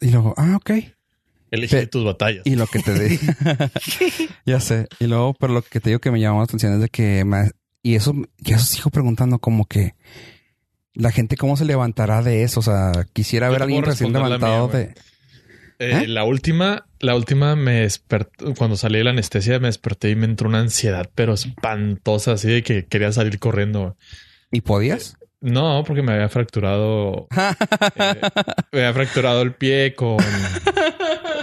[0.01, 0.71] Y luego, ah, ok.
[1.55, 2.43] Elige Pe- tus batallas.
[2.45, 3.19] Y lo que te di.
[4.47, 4.89] ya sé.
[5.01, 7.25] Y luego, pero lo que te digo que me llamó la atención es de que
[7.25, 7.51] me-
[7.83, 9.95] y eso, y eso sigo preguntando como que
[10.95, 12.61] la gente cómo se levantará de eso.
[12.61, 14.85] O sea, quisiera Yo ver te a alguien recién levantado mía, de.
[15.81, 16.07] Eh, ¿Eh?
[16.09, 20.25] La última, la última me despertó, cuando salí de la anestesia me desperté y me
[20.25, 23.97] entró una ansiedad, pero espantosa, así de que quería salir corriendo.
[24.53, 25.17] ¿Y podías?
[25.41, 27.27] No, porque me había fracturado,
[27.97, 28.21] eh,
[28.73, 30.17] me había fracturado el pie con,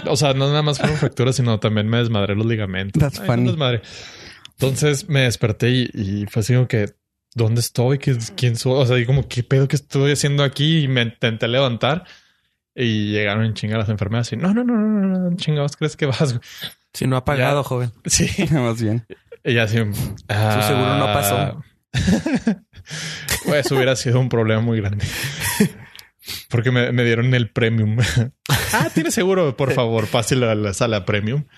[0.06, 3.00] o sea, no nada más fueron fracturas, sino también me desmadré los ligamentos.
[3.00, 3.40] That's Ay, funny.
[3.42, 3.82] un desmadre.
[4.58, 6.94] Entonces me desperté y, y fue así como que,
[7.34, 7.98] ¿dónde estoy?
[7.98, 8.74] ¿Qué- ¿Quién soy?
[8.82, 10.80] O sea, y como, ¿qué pedo que estoy haciendo aquí?
[10.84, 12.04] Y me intenté levantar
[12.74, 15.96] y llegaron en chinga las enfermeras y no, no, no, no, no, no, chingados, ¿crees
[15.96, 16.32] que vas?
[16.34, 16.40] güey?"
[16.94, 17.68] Si no ha pagado, Ya.
[17.68, 17.92] joven.
[18.06, 18.28] Sí.
[18.52, 19.06] Más bien.
[19.44, 19.78] Y así.
[20.28, 21.62] ah, seguro no pasó.
[23.46, 25.04] pues hubiera sido un problema muy grande.
[26.48, 27.98] Porque me, me dieron el premium.
[28.72, 31.44] ah, tiene seguro, por favor, páselo a la sala premium.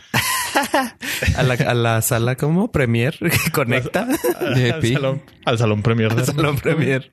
[1.36, 4.06] A la, a la sala como Premier que conecta
[4.38, 6.12] al, salón, al salón premier.
[6.12, 7.12] al salón Premier.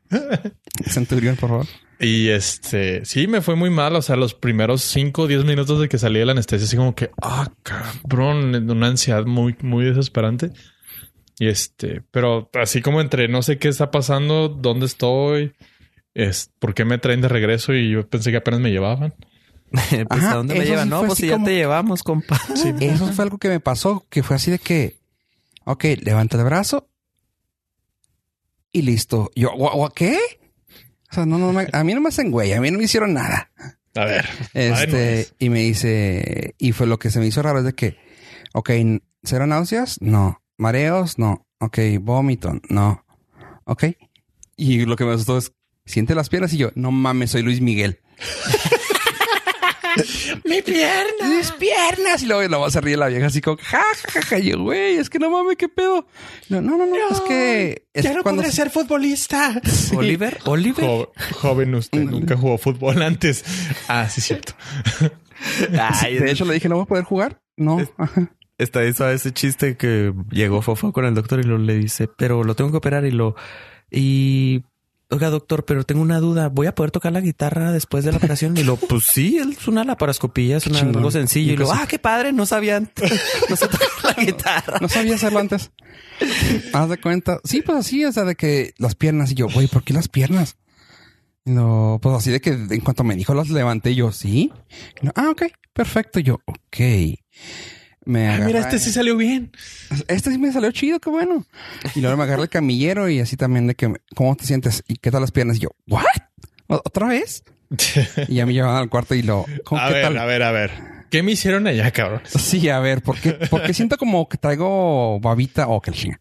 [0.86, 1.66] Centurión, por favor.
[2.00, 3.96] Y este, sí, me fue muy mal.
[3.96, 6.78] O sea, los primeros 5 o 10 minutos de que salí de la anestesia, así
[6.78, 10.52] como que, ah, cabrón, una ansiedad muy, muy desesperante.
[11.40, 15.54] Y este, pero así como entre no sé qué está pasando, dónde estoy,
[16.14, 19.14] es por qué me traen de regreso y yo pensé que apenas me llevaban.
[19.72, 20.86] pues Ajá, a dónde me llevan?
[20.86, 22.40] sí no, pues si ya como- te llevamos, compa.
[22.80, 24.98] Eso fue algo que me pasó, que fue así de que,
[25.66, 26.90] ok, levanta el brazo
[28.72, 29.32] y listo.
[29.36, 30.18] Yo, "¿Gua- gua- ¿qué?
[31.12, 32.86] O sea, no, no, me- a mí no me hacen güey, a mí no me
[32.86, 33.52] hicieron nada.
[33.96, 34.26] A ver.
[34.54, 37.98] Este, y me dice, y fue lo que se me hizo raro es de que,
[38.54, 38.70] ok,
[39.24, 40.02] ¿cero náuseas?
[40.02, 40.42] No.
[40.58, 41.18] ¿Mareos?
[41.20, 41.46] No.
[41.60, 43.06] Ok, vómito, no.
[43.66, 43.86] Ok.
[44.56, 45.52] Y lo que me asustó es,
[45.92, 48.00] siente las piernas y yo, no mames, soy Luis Miguel.
[50.46, 51.28] ¡Mi pierna!
[51.28, 52.24] mis piernas.
[52.24, 54.40] Y luego, luego se ríe la vieja así como, ja, ja, ja, ja.
[54.40, 56.08] Y yo, güey, es que no mames, qué pedo.
[56.50, 59.62] No, no, no, es que es cuando ser futbolista.
[59.96, 60.86] Oliver, Oliver.
[60.86, 63.44] Jo- joven, usted nunca jugó fútbol antes.
[63.88, 64.54] Ah, sí, cierto.
[65.78, 67.42] Ay, de hecho le dije, ¿no voy a poder jugar?
[67.58, 67.80] No.
[67.98, 68.32] Ajá.
[68.58, 72.44] Está eso ese chiste que llegó Fofo con el doctor y lo le dice, pero
[72.44, 73.36] lo tengo que operar y lo
[73.90, 74.64] y
[75.12, 78.18] oiga doctor, pero tengo una duda, voy a poder tocar la guitarra después de la
[78.18, 81.86] operación y lo pues sí, es una laparoscopía, es una- algo sencillo y lo ah
[81.88, 82.92] qué padre, no sabían,
[83.50, 84.78] no sé tocar la guitarra.
[84.82, 85.72] No sabía hacerlo antes.
[86.74, 87.40] Haz de cuenta.
[87.44, 89.32] Sí, pues así, o sea, de que las piernas.
[89.32, 90.56] Y yo, güey, ¿por qué las piernas?
[91.46, 94.52] Lo, pues así de que en cuanto me dijo las levanté y yo, sí.
[95.02, 95.44] Lo, ah, ok,
[95.74, 96.20] perfecto.
[96.20, 96.78] Yo, ok.
[98.06, 99.52] Me Ah, mira, este sí salió bien.
[100.08, 101.46] Este sí me salió chido, qué bueno.
[101.96, 104.84] Y luego me agarra el camillero y así también de que, ¿cómo te sientes?
[104.88, 105.58] ¿Y qué tal las piernas?
[105.58, 106.04] Y yo, ¿what?
[106.68, 107.44] ¿O- ¿Otra vez?
[108.28, 110.18] Y ya me llevaban al cuarto y lo, ¿cómo, A qué ver, tal?
[110.18, 110.72] a ver, a ver.
[111.12, 112.22] ¿Qué me hicieron allá, cabrón?
[112.26, 113.34] Sí, a ver, ¿por qué?
[113.50, 116.20] Porque siento como que traigo babita o que el chinga.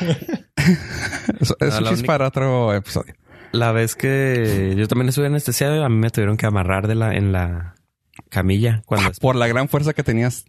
[1.40, 3.14] Eso es No, única- para otro episodio.
[3.52, 7.14] La vez que yo también estuve anestesiado, a mí me tuvieron que amarrar de la
[7.16, 7.74] en la
[8.28, 10.44] camilla cuando Por la gran fuerza que tenías.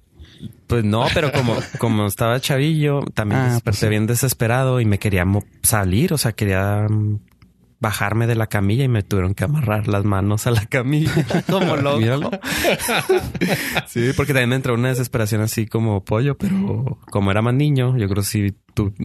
[0.68, 5.26] Pues no, pero como, como estaba chavillo, también Ah, pues bien desesperado y me quería
[5.64, 7.20] salir, o sea, quería mm,
[7.80, 11.12] bajarme de la camilla y me tuvieron que amarrar las manos a la camilla
[11.50, 12.00] como loco.
[12.00, 12.30] Míralo.
[13.88, 17.98] Sí, porque también me entró una desesperación así como pollo, pero como era más niño,
[17.98, 18.54] yo creo que sí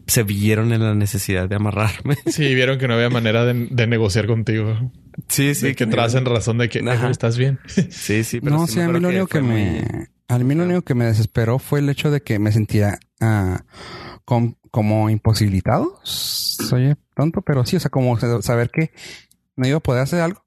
[0.07, 2.17] se vieron en la necesidad de amarrarme.
[2.27, 4.93] Sí, vieron que no había manera de, de negociar contigo.
[5.29, 6.99] Sí, Sí, que entras en razón de que "Eh, Ajá.
[7.01, 7.59] güey, estás bien.
[7.67, 10.09] Sí, sí, pero No, sí a mí lo único que me...
[10.29, 13.63] A mí lo único que me desesperó fue el hecho de que me sentía ah,
[14.25, 16.01] com- como imposibilitado.
[16.03, 18.93] Soy tonto, pero sí, o sea, como sa- saber que
[19.55, 20.45] no iba a poder hacer algo.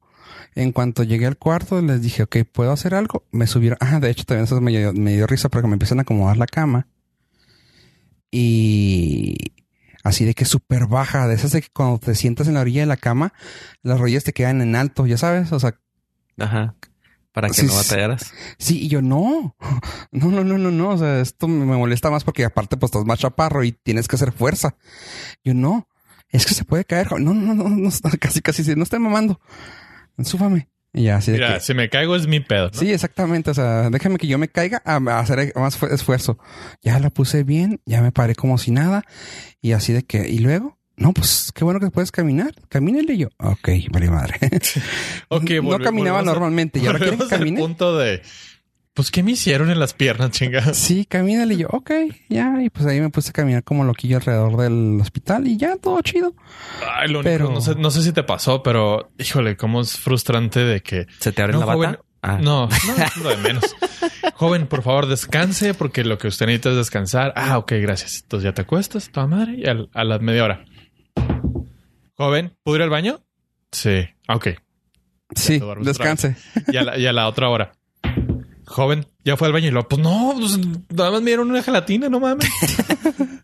[0.56, 3.24] En cuanto llegué al cuarto, les dije, ok, ¿puedo hacer algo?
[3.32, 3.78] Me subieron.
[3.82, 6.38] Ah, de hecho, también eso me dio, me dio risa porque me empiezan a acomodar
[6.38, 6.88] la cama.
[8.32, 9.54] Y
[10.04, 12.82] así de que súper baja, de esas de que cuando te sientas en la orilla
[12.82, 13.34] de la cama,
[13.82, 15.80] las rodillas te quedan en alto, ya sabes, o sea,
[16.38, 16.76] Ajá.
[17.32, 18.34] Para que Sí, no batallaras.
[18.58, 19.56] Sí, y yo no,
[20.12, 20.90] no, no, no, no, no.
[20.90, 24.16] O sea, esto me molesta más porque aparte pues estás más chaparro y tienes que
[24.16, 24.76] hacer fuerza.
[25.44, 25.88] Yo no,
[26.30, 27.12] es que se puede caer.
[27.20, 27.90] No, no, no, no,
[28.20, 29.40] casi, casi, sí, no estoy mamando.
[30.24, 30.70] Súbame.
[30.92, 32.72] Y ya, así de Mira, que- si me caigo es mi pedo.
[32.74, 32.80] ¿no?
[32.80, 33.52] Sí, exactamente.
[33.52, 36.40] O sea, déjame que yo me caiga a hacer más fu- esfuerzo.
[36.82, 39.04] Ya la puse bien, ya me paré como si nada.
[39.62, 42.54] Y así de que, y luego, no, pues qué bueno que puedes caminar.
[42.70, 43.28] Camínale y yo.
[43.40, 44.36] Ok, vale madre.
[45.30, 47.60] Ok, no caminaba volvemos a- normalmente y ahora quieren camine.
[47.60, 48.22] punto de
[48.96, 50.76] pues, ¿qué me hicieron en las piernas, chingadas?
[50.76, 51.54] Sí, camínale.
[51.54, 51.92] Y yo, ok,
[52.28, 52.62] ya.
[52.62, 56.02] Y pues ahí me puse a caminar como loquillo alrededor del hospital y ya, todo
[56.02, 56.34] chido.
[56.86, 59.98] Ay, lo único, Pero- no sé, no sé si te pasó, pero híjole, cómo es
[59.98, 61.76] frustrante de que ¿Se te abre No, la bata?
[61.78, 61.98] joven.
[62.22, 62.40] Ah.
[62.42, 63.64] No, no, lo de menos.
[64.36, 67.32] Joven, por favor, descanse porque lo que usted necesita es descansar.
[67.38, 68.22] Ah, ok, gracias.
[68.24, 70.66] Entonces ya te acuestas, toda madre, y al- a la media hora.
[72.16, 73.22] Joven, ¿puedo ir al baño?
[73.72, 74.48] Sí, ok.
[75.36, 76.36] Sí, descanse.
[76.68, 77.72] Y a la, y a la otra hora.
[78.66, 80.58] Joven, ya fue al baño y luego, pues no, pues
[80.90, 82.50] nada más me dieron una gelatina, no mames.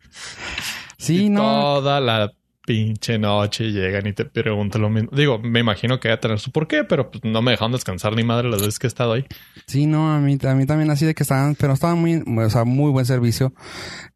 [0.97, 1.41] Sí, Y no.
[1.41, 2.33] Toda la
[2.65, 5.09] pinche noche llegan y te preguntan lo mismo.
[5.11, 8.15] Digo, me imagino que va a tener su porqué, pero pues no me dejaron descansar
[8.15, 9.25] ni madre las veces que he estado ahí.
[9.67, 12.49] Sí, no, a mí, a mí también así de que estaban, pero estaban muy, o
[12.49, 13.53] sea, muy buen servicio.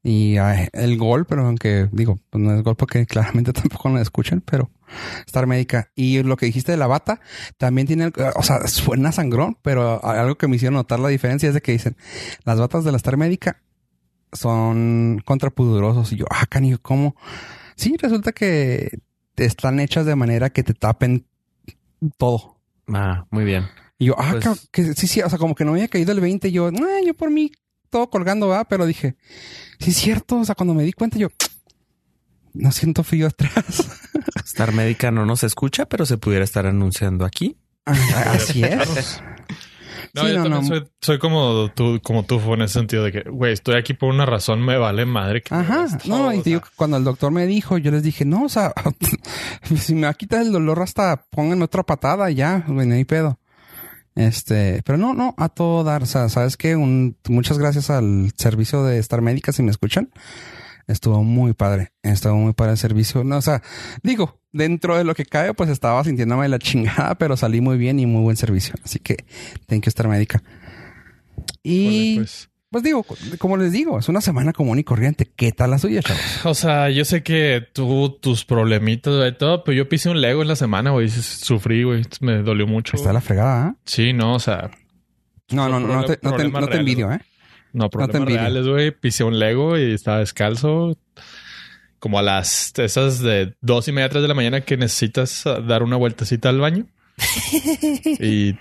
[0.03, 0.35] Y
[0.73, 4.69] el gol, pero aunque digo, pues no es gol porque claramente tampoco lo escuchan, pero
[5.25, 5.91] Star Médica.
[5.95, 7.21] Y lo que dijiste de la bata,
[7.57, 11.53] también tiene, o sea, suena sangrón, pero algo que me hicieron notar la diferencia es
[11.53, 11.95] de que dicen,
[12.43, 13.61] las batas de la Star Médica
[14.31, 16.11] son contrapudurosos.
[16.13, 17.15] Y yo, ah, canijo, ¿cómo?
[17.79, 18.99] Sí, resulta que
[19.37, 21.25] están hechas de manera que te tapen
[22.17, 22.57] todo.
[22.93, 23.67] Ah, muy bien.
[23.97, 26.11] Y yo, ah, Pues- que sí, sí, o sea, como que no me había caído
[26.11, 26.49] el 20.
[26.49, 27.51] Y yo, no, yo por mí
[27.89, 29.15] todo colgando, va, pero dije,
[29.79, 30.39] sí es cierto.
[30.39, 31.29] O sea, cuando me di cuenta, yo
[32.53, 33.87] no siento frío atrás.
[34.45, 37.57] Star Médica no nos escucha, pero se pudiera estar anunciando aquí.
[37.85, 39.21] Ah, Así es.
[40.13, 40.67] No, Sí, yo no, también no.
[40.67, 43.93] Soy, soy como tú, como tú fue en ese sentido de que, güey, estoy aquí
[43.93, 45.41] por una razón, me vale madre.
[45.41, 45.87] Que Ajá.
[46.05, 46.71] No, todo, y digo, sea.
[46.75, 48.73] cuando el doctor me dijo, yo les dije, no, o sea,
[49.75, 52.95] si me va a quitar el dolor hasta pongan otra patada y ya, güey, no
[52.95, 53.39] hay pedo.
[54.15, 56.03] Este, pero no, no, a todo dar.
[56.03, 60.09] O sea, sabes que muchas gracias al servicio de Star Médica, si me escuchan.
[60.89, 61.91] Estuvo muy padre.
[62.01, 63.23] Estuvo muy padre el servicio.
[63.23, 63.61] No, o sea,
[64.01, 67.99] digo, dentro de lo que cabe, pues estaba sintiéndome la chingada, pero salí muy bien
[67.99, 68.73] y muy buen servicio.
[68.83, 69.17] Así que,
[69.67, 70.41] thank you, Star Médica.
[71.61, 72.49] Y, pues.
[72.71, 72.83] pues.
[72.83, 73.05] digo,
[73.37, 75.31] como les digo, es una semana común y corriente.
[75.35, 76.23] ¿Qué tal la suya, chavos?
[76.45, 80.41] O sea, yo sé que tú, tus problemitas y todo, pero yo pisé un Lego
[80.41, 81.07] en la semana, güey.
[81.09, 82.01] Sufrí, güey.
[82.21, 82.97] Me dolió mucho.
[82.97, 83.75] Está la fregada, ¿ah?
[83.85, 84.71] Sí, no, o sea,
[85.51, 87.19] No, no, no, no te, no te, no te envidio, ¿eh?
[87.73, 88.39] No, problemas envidio.
[88.39, 88.91] reales, güey.
[88.91, 90.97] Pisé un Lego y estaba descalzo.
[91.99, 95.83] Como a las esas de dos y media, tres de la mañana que necesitas dar
[95.83, 96.85] una vueltecita al baño.
[98.19, 98.55] y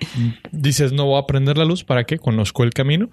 [0.51, 1.85] dices, no voy a prender la luz.
[1.85, 2.19] ¿Para qué?
[2.19, 3.11] Conozco el camino.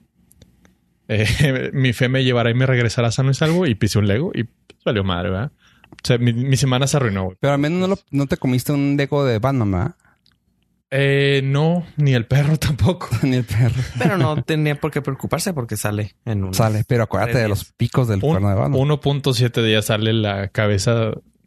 [1.07, 3.67] Eh, mi fe me llevará y me regresará sano y salvo.
[3.67, 4.45] Y pisé un Lego y
[4.83, 5.51] salió madre, ¿verdad?
[5.91, 7.37] O sea, mi, mi semana se arruinó, güey.
[7.39, 9.95] Pero al menos no, lo- no te comiste un deco de Batman, ¿verdad?
[10.97, 13.09] Eh, no, ni el perro tampoco.
[13.23, 13.81] Ni el perro.
[13.97, 16.53] Pero no tenía por qué preocuparse porque sale en un...
[16.53, 18.79] Sale, pero acuérdate de los picos del Un- cuerno de Batman.
[18.79, 20.93] 1.7 días sale la cabeza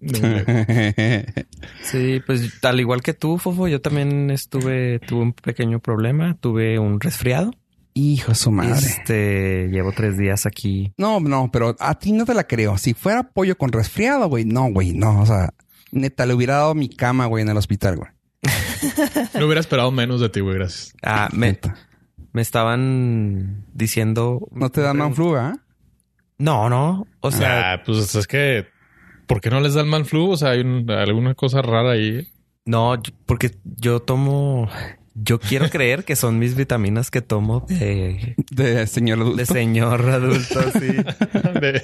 [0.01, 0.53] de un Lego.
[1.83, 6.79] Sí, pues al igual que tú, Fofo, yo también estuve, tuve un pequeño problema, tuve
[6.79, 7.51] un resfriado.
[7.95, 8.75] Hijo de su madre.
[8.87, 10.93] Este, llevo tres días aquí.
[10.99, 12.79] No, no, pero a ti no te la creo.
[12.79, 15.21] Si fuera pollo con resfriado, güey, no, güey, no.
[15.21, 15.51] O sea,
[15.91, 18.11] neta, le hubiera dado mi cama, güey, en el hospital, güey.
[19.35, 20.55] No hubiera esperado menos de ti, güey.
[20.57, 20.95] Gracias.
[21.03, 21.59] Ah, me,
[22.33, 24.47] me estaban diciendo.
[24.53, 25.55] No te dan manflu, ¿ah?
[26.39, 27.07] No, no.
[27.21, 28.67] O sea, Ah, pues es que,
[29.27, 30.31] ¿por qué no les da el man flu?
[30.31, 32.29] O sea, hay un- alguna cosa rara ahí.
[32.65, 34.69] no, porque yo tomo.
[35.21, 39.37] Yo quiero creer que son mis vitaminas que tomo de, De señor adulto.
[39.37, 40.79] de señor adulto, sí.
[41.61, 41.83] De-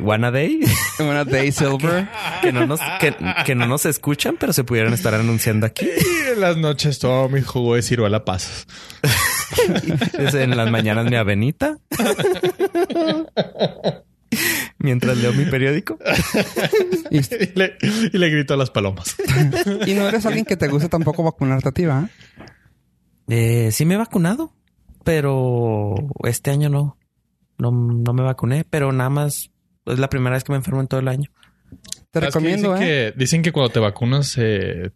[0.00, 0.60] Wanna Day.
[0.98, 2.08] Una Day Silver.
[2.42, 3.14] que no nos, que,
[3.46, 5.86] que no nos escuchan, pero se pudieran estar anunciando aquí.
[5.86, 8.66] Y en las noches todo mi jugo de ciruela pasas.
[10.34, 11.78] En las mañanas mi avenita.
[14.78, 15.96] Mientras leo mi periódico.
[17.10, 17.76] Y, y, le,
[18.12, 19.14] y le grito a las palomas.
[19.86, 22.08] y no eres alguien que te guste tampoco vacunarte a ti, ¿va?
[22.38, 22.44] Eh,
[23.28, 24.52] sí me he vacunado,
[25.04, 26.98] pero este año no.
[27.56, 29.50] No, no me vacuné, pero nada más
[29.86, 31.30] es la primera vez que me enfermo en todo el año.
[32.10, 33.12] Te recomiendo, dicen ¿eh?
[33.12, 34.90] Que, dicen que cuando te vacunas eh,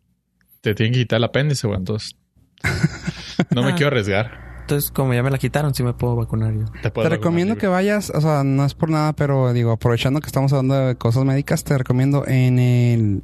[0.61, 1.79] te tienen que quitar el apéndice, güey.
[1.79, 2.17] Entonces,
[3.51, 3.75] no me Ah.
[3.77, 4.49] quiero arriesgar.
[4.62, 6.64] Entonces, como ya me la quitaron, sí me puedo vacunar yo.
[6.83, 10.53] Te, recomiendo que vayas, o sea, no es por nada, pero digo, aprovechando que estamos
[10.53, 13.22] hablando de cosas médicas, te recomiendo en el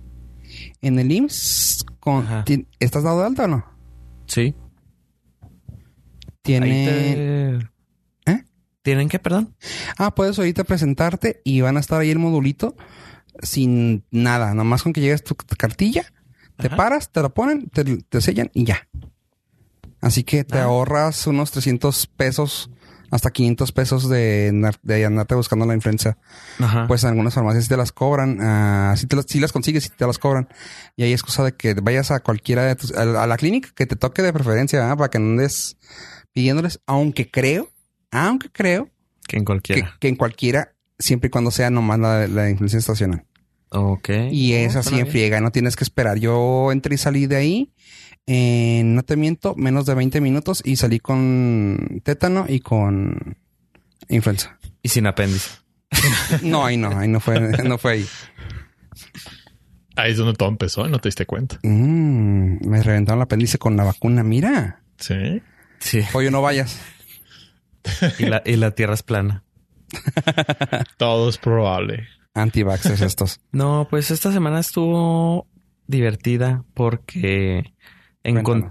[0.81, 2.27] en el IMSS con
[2.79, 3.65] ¿estás dado de alta o no?
[4.27, 4.55] Sí.
[6.45, 7.67] Tiene
[8.27, 8.45] te- ¿Eh?
[8.83, 9.55] ¿Tienen que, perdón?
[9.99, 12.77] Ah, puedes ahorita presentarte y van a estar ahí el modulito
[13.43, 16.05] sin nada, nomás con que llegues tu cartilla,
[16.59, 16.77] te Ajá.
[16.77, 18.87] paras, te la ponen, te, te sellan y ya.
[20.01, 20.65] Así que te Ah.
[20.65, 22.71] ahorras unos 300 pesos
[23.11, 24.51] hasta 500 pesos de,
[24.83, 26.19] de andarte buscando la influenza.
[26.59, 26.87] Ajá.
[26.89, 29.87] Pues en algunas farmacias sí te las cobran, ah, sí, te las, sí las consigues
[29.87, 30.49] y te las cobran.
[30.97, 33.71] Y ahí es cosa de que vayas a cualquiera de tus, a, a la clínica
[33.75, 34.97] que te toque de preferencia, ¿ah?
[34.97, 35.77] para que no andes
[36.35, 37.70] pidiéndoles, aunque creo,
[38.11, 38.91] aunque creo
[39.26, 39.97] Que en cualquiera.
[39.99, 43.24] que en cualquiera, siempre y cuando sea nomás la, la influencia estacional.
[43.70, 44.11] Ok.
[44.30, 46.18] Y No, es así en friega, no tienes que esperar.
[46.18, 47.72] Yo entré y salí de ahí
[48.26, 53.37] en, no te miento, menos de 20 minutos y salí con tétano y con
[54.09, 54.59] influenza.
[54.82, 55.51] Y sin apéndice.
[56.43, 58.07] No, ahí no, ahí no fue, no fue ahí.
[59.97, 61.59] Ahí es donde todo empezó no te diste cuenta.
[61.62, 64.22] Mm, me reventaron el apéndice con la vacuna.
[64.24, 65.41] Mira, Sí.
[65.85, 66.01] Sí.
[66.12, 66.80] pollo, no vayas.
[68.18, 69.45] Y la, y la tierra es plana.
[70.97, 72.09] Todo es probable.
[72.35, 73.41] Anti-vaxxers estos.
[73.53, 75.47] No, pues esta semana estuvo
[75.87, 77.74] divertida porque
[78.22, 78.70] encontré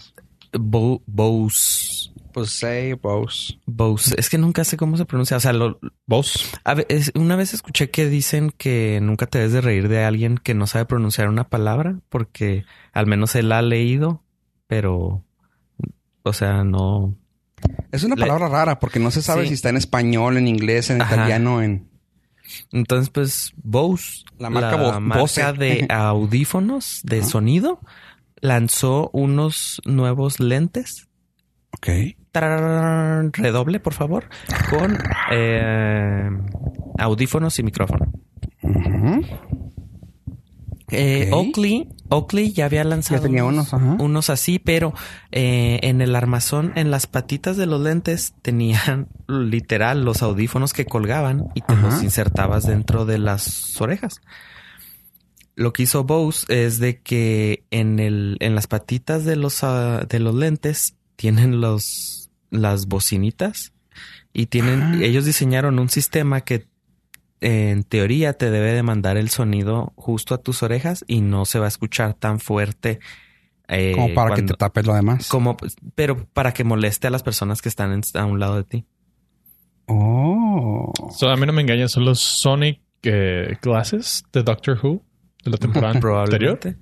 [0.51, 1.03] Cuéntanos.
[1.05, 2.09] Bose.
[2.34, 3.59] Pues say, Bose.
[3.68, 4.16] Bose.
[4.18, 5.38] Es que nunca sé cómo se pronuncia.
[5.38, 5.80] O sea, lo,
[6.89, 10.55] es- una vez escuché que dicen que nunca te debes de reír de alguien que
[10.55, 14.24] no sabe pronunciar una palabra porque al menos él ha leído,
[14.68, 15.24] pero,
[16.24, 17.16] o sea, no.
[17.92, 19.50] Es una Le- palabra rara porque no se sabe Sí.
[19.50, 21.14] si está en español, en inglés, en Ajá.
[21.16, 21.88] italiano, en...
[22.72, 27.28] Entonces, pues Bose, La marca Bo- marca de audífonos de Ajá.
[27.28, 27.80] sonido,
[28.42, 31.08] lanzó unos nuevos lentes.
[31.78, 31.88] Ok.
[32.32, 34.26] Tararán, redoble, por favor,
[34.70, 34.98] con
[35.32, 36.30] eh,
[36.98, 38.12] audífonos y micrófono.
[40.94, 41.30] Eh.
[41.32, 44.94] Oakley, Oakley ya había lanzado Ya tenía unos, unos así, pero
[45.32, 50.86] eh, en el armazón, en las patitas de los lentes, tenían literal los audífonos que
[50.86, 51.88] colgaban y te Ajá.
[51.88, 54.22] los insertabas dentro de las orejas.
[55.56, 60.06] Lo que hizo Bose es de que en el, en las patitas de los, ah,
[60.10, 63.74] de los lentes tienen los, las bocinitas
[64.34, 66.66] y tienen, ellos diseñaron un sistema que
[67.46, 71.60] en teoría te debe de mandar el sonido justo a tus orejas y no se
[71.60, 73.00] va a escuchar tan fuerte.
[73.68, 75.28] eh, Como para que te tapes lo demás.
[75.30, 75.58] como,
[75.96, 78.86] pero para que moleste a las personas que están en- a un lado de ti.
[79.88, 80.91] Oh.
[81.16, 85.04] So, a mí no me engañan, son los Sonic eh, Glasses de Doctor Who
[85.44, 86.60] de la temporada anterior.
[86.60, 86.78] Probablemente.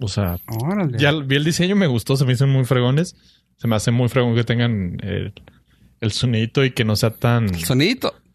[0.00, 0.98] O sea, Órale.
[0.98, 3.16] ya vi el diseño, me gustó, se me hicieron muy fregones.
[3.56, 5.32] Se me hace muy fregón que tengan el,
[6.00, 7.46] el sonidito y que no sea tan...
[7.46, 8.14] El sonidito.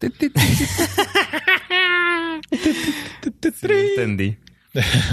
[3.90, 4.36] Entendí.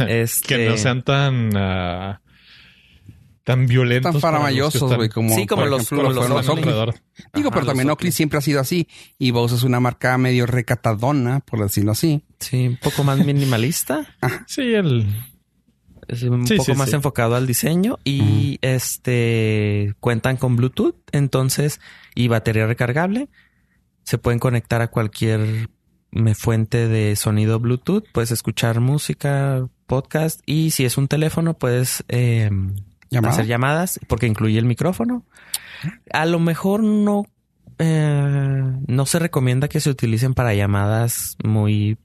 [0.08, 1.52] Este, que no sean tan...
[1.56, 2.22] ah,
[3.44, 4.12] tan violentos.
[4.14, 6.94] Tan faramayosos, güey, Sí, como los- ejemplo.
[7.34, 8.88] Digo, pero también Oakley siempre ha sido así.
[9.18, 12.24] Y Bose es una marca medio recatadona, por decirlo así.
[12.40, 14.16] Sí, un poco más minimalista.
[14.48, 15.08] Sí, el...
[16.08, 21.80] Es un poco más enfocado al diseño y este cuentan con Bluetooth, entonces
[22.16, 23.30] y batería recargable.
[24.04, 25.70] Se pueden conectar a cualquier
[26.36, 28.06] fuente de sonido Bluetooth.
[28.12, 32.50] Puedes escuchar música, podcast y si es un teléfono puedes eh,
[33.10, 33.34] ¿Llamada?
[33.34, 35.26] hacer llamadas porque incluye el micrófono.
[36.12, 37.24] A lo mejor no
[37.80, 41.98] eh, no se recomienda que se utilicen para llamadas muy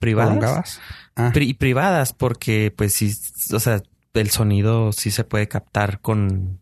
[0.00, 0.80] privadas.
[1.16, 3.12] Ah, pri- privadas porque pues sí,
[3.52, 3.82] o sea,
[4.14, 6.58] el sonido sí se puede captar con,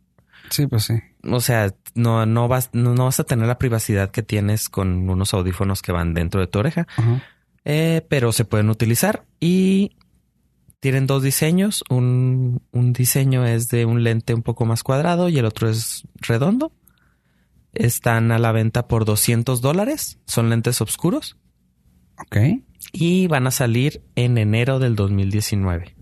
[0.51, 0.95] sí, pues sí.
[1.33, 5.09] O sea, no, no vas, no, no vas a tener la privacidad que tienes con
[5.09, 6.87] unos audífonos que van dentro de tu oreja,
[7.65, 9.97] eh, pero se pueden utilizar y
[10.81, 11.83] tienen dos diseños.
[11.91, 16.05] Un, un diseño es de un lente un poco más cuadrado y el otro es
[16.17, 16.73] redondo.
[17.75, 20.19] Están a la venta por 200 dólares.
[20.27, 21.37] Son lentes oscuros
[22.21, 22.37] Ok.
[22.93, 25.95] y van a salir en enero del 2019.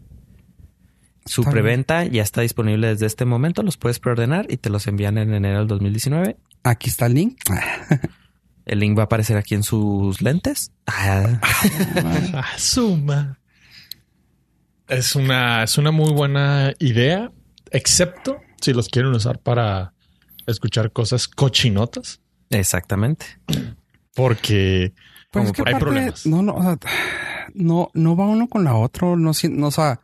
[1.27, 3.63] Su preventa ya está disponible desde este momento.
[3.63, 6.37] Los puedes preordenar y te los envían en enero del 2019.
[6.63, 7.39] Aquí está el link.
[8.65, 10.73] El link va a aparecer aquí en sus lentes.
[10.89, 11.41] Ah,
[12.57, 13.39] suma.
[14.89, 17.31] Es una, es una muy buena idea,
[17.71, 19.93] excepto si los quieren usar para
[20.49, 22.21] escuchar cosas cochinotas,
[22.51, 23.27] exactamente.
[24.15, 24.93] porque
[25.31, 26.27] Pues Como es que hay problemas.
[26.27, 26.77] No, no, o sea,
[27.55, 29.15] no, no va uno con la otra.
[29.17, 30.01] No, si- no, o sea,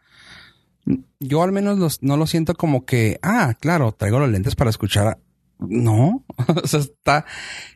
[1.21, 4.71] yo al menos los- no lo siento como que, ah, claro, traigo los lentes para
[4.71, 5.19] escuchar.
[5.59, 6.25] No,
[6.63, 7.25] o sea, está,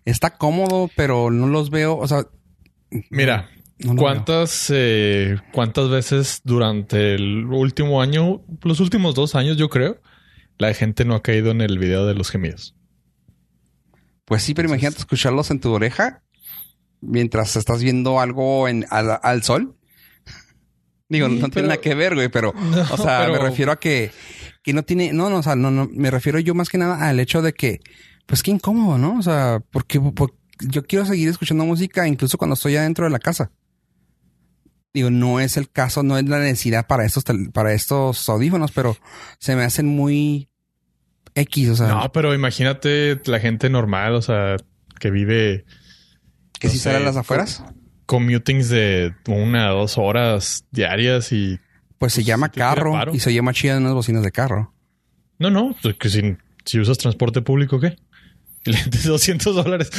[0.05, 1.97] está cómodo, pero no los veo.
[1.97, 2.27] O sea,
[3.11, 3.49] mira,
[3.79, 10.01] no ¿cuántas, eh, cuántas veces durante el último año, los últimos dos años, yo creo,
[10.59, 12.75] la gente no ha caído en el video de los gemidos?
[14.25, 16.23] Pues sí, pero imagínate escucharlos en tu oreja
[17.01, 19.76] mientras estás viendo algo en, al, al sol.
[21.09, 23.39] Digo, Sí, no pero- tiene nada que ver, güey, pero, No, o sea, pero- me
[23.39, 24.11] refiero a que,
[24.63, 27.09] que no tiene, no, no, o sea, no, no, me refiero yo más que nada
[27.09, 27.81] al hecho de que,
[28.27, 29.19] pues qué incómodo, ¿no?
[29.19, 33.19] O sea, porque, por- yo quiero seguir escuchando música incluso cuando estoy adentro de la
[33.19, 33.51] casa.
[34.95, 38.97] Digo, no es el caso, no es la necesidad para estos, para estos audífonos, pero
[39.39, 40.49] se me hacen muy
[41.35, 44.57] X, o sea, No, pero imagínate la gente normal, o sea,
[44.99, 45.67] que vive
[46.59, 47.63] que no si sale a las afueras,
[48.07, 51.59] commutings de una o dos horas diarias y...
[51.99, 54.73] pues se pues, llama carro y se llama chida en unas bocinas de carro.
[55.39, 57.97] No, no, pues que si, si usas transporte público, ¿qué?
[58.65, 59.91] De 200 dólares.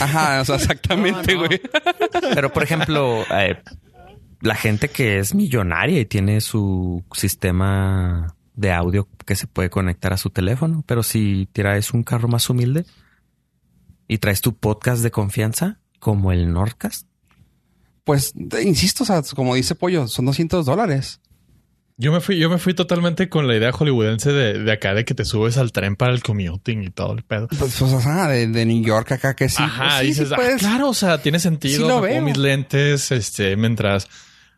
[0.00, 1.46] Ajá, o sea, exactamente, No, no.
[1.46, 1.60] güey.
[2.34, 3.58] Pero, por ejemplo, eh,
[4.40, 10.12] la gente que es millonaria y tiene su sistema de audio que se puede conectar
[10.12, 12.84] a su teléfono, pero si traes un carro más humilde
[14.08, 17.06] y traes tu podcast de confianza, como el Nordcast,
[18.04, 21.20] Pues, te- insisto, o sea, como dice Pollo, son 200 dólares.
[21.98, 25.04] Yo me fui, yo me fui totalmente con la idea hollywoodense de, de acá de
[25.04, 27.46] que te subes al tren para el commuting y todo el pedo.
[27.48, 29.62] Pues, pues, ajá, de, de New York acá que sí.
[29.62, 30.56] Ajá, pues, sí, dices, sí "Ah, puedes".
[30.58, 31.74] claro, o sea, tiene sentido.
[31.76, 32.22] Sí lo me pongo veo.
[32.22, 34.08] mis lentes, este, mientras,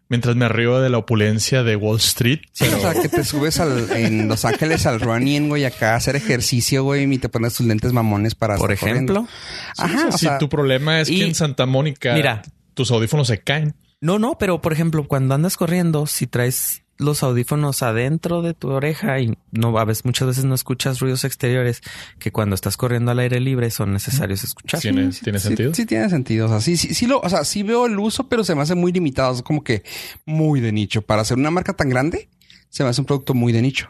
[0.09, 2.41] mientras me río de la opulencia de Wall Street.
[2.53, 5.97] Sí, o sea, que te subes al, en Los Ángeles al running, güey, acá a
[5.97, 9.13] hacer ejercicio, güey, y te pones tus lentes mamones para por corriendo.
[9.13, 9.29] ejemplo.
[9.77, 12.43] Ajá, o sea, o si sea, tu problema es y- que en Santa Mónica Mira.
[12.75, 13.75] Tus audífonos se caen.
[14.01, 18.71] No, no, pero por ejemplo, cuando andas corriendo, si traes los audífonos adentro de tu
[18.71, 21.81] oreja y no a veces muchas veces no escuchas ruidos exteriores
[22.21, 24.81] que cuando estás corriendo al aire libre son necesarios escuchar.
[24.81, 24.91] Sí.
[24.93, 25.75] ¿Tiene- sí, tiene sí, sentido?
[25.75, 26.47] Sí, tiene sentido.
[26.47, 28.63] O sea, sí, sí, sí lo, o sea, sí veo el uso, pero se me
[28.63, 29.35] hace muy limitado.
[29.35, 29.83] Es como que
[30.25, 31.03] muy de nicho.
[31.03, 32.29] Para hacer una marca tan grande,
[32.69, 33.89] se me hace un producto muy de nicho.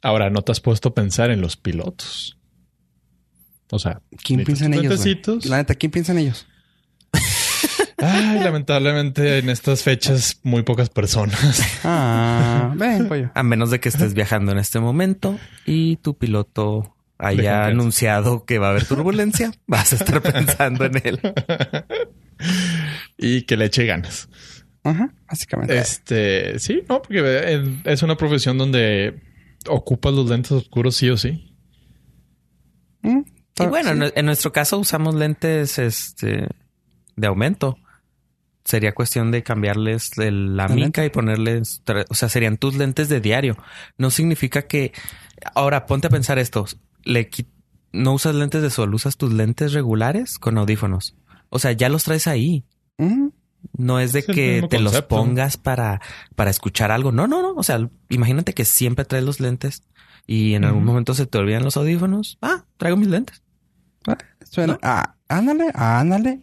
[0.00, 2.38] Ahora, no te has puesto a pensar en los pilotos.
[3.70, 5.04] O sea, ¿Quién piensa en ellos?
[5.44, 6.46] La neta, ¿quién piensa en ellos?
[7.98, 11.62] Ay, lamentablemente en estas fechas muy pocas personas.
[11.84, 13.30] Ah, ven, pollo.
[13.34, 18.58] A menos de que estés viajando en este momento y tu piloto haya anunciado que
[18.58, 21.20] va a haber turbulencia, vas a estar pensando en él.
[23.16, 24.28] y que le eche ganas.
[24.84, 25.76] Ajá, básicamente.
[25.76, 29.20] Este, sí, no, porque es una profesión donde
[29.68, 31.52] ocupas los lentes oscuros sí o sí.
[33.02, 33.22] Mm,
[33.60, 34.12] Y bueno, sí.
[34.14, 36.46] en nuestro caso usamos lentes este,
[37.16, 37.76] de aumento.
[38.68, 43.08] Sería cuestión de cambiarles el- la ¿La mica y ponerles, o sea, serían tus lentes
[43.08, 43.56] de diario.
[43.96, 44.92] No significa que,
[45.54, 46.66] ahora ponte a pensar esto,
[47.02, 47.30] le
[47.94, 51.16] no usas lentes de sol, usas tus lentes regulares con audífonos.
[51.48, 52.66] O sea, ya los traes ahí.
[53.72, 56.02] No es de Es que te los pongas para,
[56.36, 57.10] para escuchar algo.
[57.10, 57.54] No, no, no.
[57.54, 59.82] O sea, imagínate que siempre traes los lentes
[60.26, 62.36] y en algún momento se te olvidan los audífonos.
[62.42, 63.42] Ah, traigo mis lentes.
[64.44, 64.78] Suena, ¿No?
[64.82, 66.42] ah, ándale, ándale.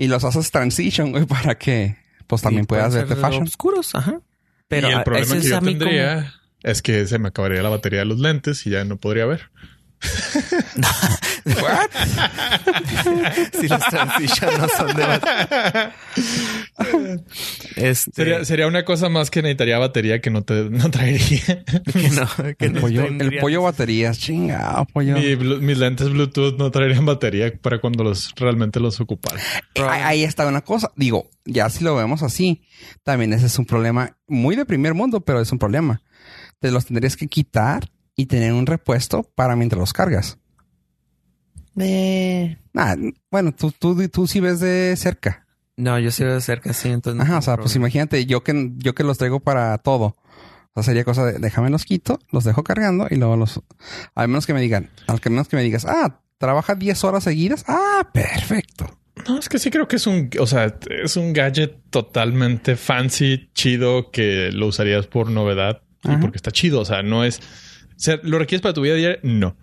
[0.00, 1.96] Y los haces transition, güey, para que
[2.26, 3.42] pues también Y puedas verte fashion.
[3.44, 4.20] oscuros, ajá.
[4.68, 7.62] Pero y el problema ese que es yo como- tendría es que se me acabaría
[7.62, 9.50] la batería de los lentes y ya no podría ver.
[13.60, 15.04] si los transition no son de
[17.76, 21.64] este, Sería, sería una cosa más que necesitaría batería que no te no traería.
[21.92, 22.28] que no,
[22.58, 25.16] que El no pollo, el pollo baterías, chingado, pollo.
[25.16, 29.40] Mi mis lentes Bluetooth no traerían batería para cuando los realmente los ocupara.
[29.74, 30.90] Eh, ahí- Ahí está una cosa.
[30.96, 32.62] Digo, ya si lo vemos así,
[33.04, 36.02] también ese es un problema muy de primer mundo, pero es un problema.
[36.58, 40.38] Te los tendrías que quitar y tener un repuesto para mientras los cargas.
[41.78, 42.96] Eh, Ah,
[43.30, 45.46] bueno, tú, tú, tú sí ves de cerca.
[45.76, 46.88] No, yo sí veo de cerca, sí.
[46.88, 50.16] Entonces no Ajá, o sea, pues imagínate, yo que, yo que los traigo para todo.
[50.72, 53.60] O sea, sería cosa de déjame los quito, los dejo cargando y luego los.
[54.14, 57.64] Al menos que me digan, al menos que me digas, ah, trabaja 10 horas seguidas.
[57.66, 58.98] Ah, perfecto.
[59.28, 63.50] No, es que sí creo que es un, o sea, es un gadget totalmente fancy,
[63.52, 66.80] chido, que lo usarías por novedad y porque está chido.
[66.80, 67.40] O sea, no es,
[68.22, 69.18] ¿lo requieres para tu vida diaria?
[69.22, 69.56] No.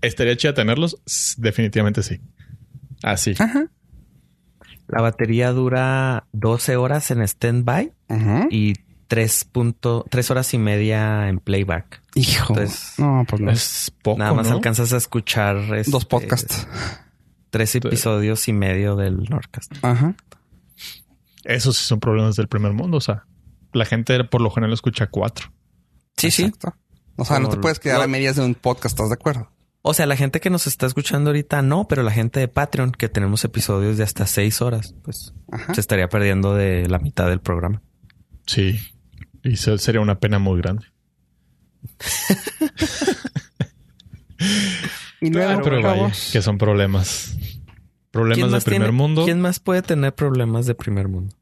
[0.00, 0.98] ¿Estaría chido tenerlos?
[1.38, 2.20] Definitivamente sí.
[3.02, 3.34] Así.
[3.38, 3.66] Ajá.
[4.86, 7.92] La batería dura 12 horas en stand-by
[8.50, 8.74] y
[9.08, 12.02] 3, punto, 3 horas y media en playback.
[12.14, 12.52] Hijo.
[12.52, 13.50] Entonces, no, pues no.
[13.50, 14.56] Es poco, Nada más ¿no?
[14.56, 16.68] alcanzas a escuchar este, Dos podcasts.
[17.50, 19.72] tres episodios y medio del Nordcast.
[19.82, 20.14] Ajá.
[21.44, 22.98] Esos sí son problemas del primer mundo.
[22.98, 23.26] O sea,
[23.72, 25.52] la gente por lo general escucha cuatro.
[26.16, 26.52] Sí, sí.
[27.16, 29.50] O sea, no te puedes quedar lo- a medias de un podcast, ¿estás de acuerdo?
[29.82, 32.92] O sea, la gente que nos está escuchando ahorita no, pero la gente de Patreon,
[32.92, 35.74] que tenemos episodios de hasta seis horas, pues Ajá.
[35.74, 37.82] se estaría perdiendo de la mitad del programa.
[38.46, 38.78] Sí.
[39.42, 40.86] Y se- sería una pena muy grande.
[45.20, 47.36] Y luego, pero vaya, que son problemas.
[48.10, 49.24] Problemas ¿Quién del más primer tiene- mundo.
[49.24, 51.34] ¿Quién más puede tener problemas de primer mundo?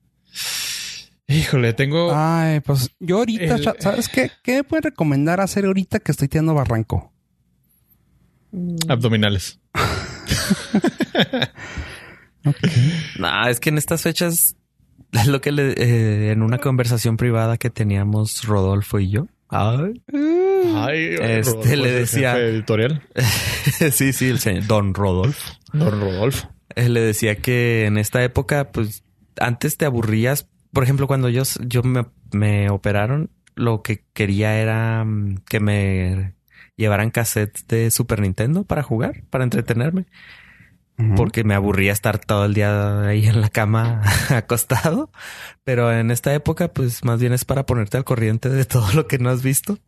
[1.28, 2.12] Híjole, tengo.
[2.14, 4.30] Ay, pues yo ahorita, El- ¿sabes qué?
[4.42, 7.12] ¿Qué me puedes recomendar hacer ahorita que estoy tirando barranco?
[8.88, 9.58] Abdominales.
[13.20, 14.56] No, es que en estas fechas
[15.12, 19.26] es lo que le, eh, en una conversación privada que teníamos Rodolfo y yo.
[19.48, 20.02] Ay,
[20.74, 23.02] Ay, Este, Rodolfo le decía- jefe editorial.
[23.92, 25.52] sí, sí, el señor Don Rodolfo.
[25.72, 26.50] Don Rodolfo.
[26.74, 29.04] Él le decía que en esta época, pues
[29.38, 30.48] antes te aburrías.
[30.72, 36.34] Por ejemplo, cuando yo, yo me, me operaron, lo que quería era mm, que me
[36.76, 40.06] llevaran cassettes de Super Nintendo para jugar, para entretenerme,
[41.16, 45.10] porque me aburría estar todo el día ahí en la cama acostado.
[45.64, 49.08] Pero en esta época, pues más bien es para ponerte al corriente de todo lo
[49.08, 49.78] que no has visto.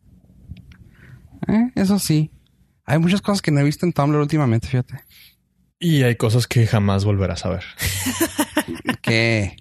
[1.47, 2.31] Eh, eso sí.
[2.85, 5.05] Hay muchas cosas que no he visto en Tumblr últimamente, fíjate.
[5.79, 7.63] Y hay cosas que jamás volverás a ver.
[9.01, 9.55] Que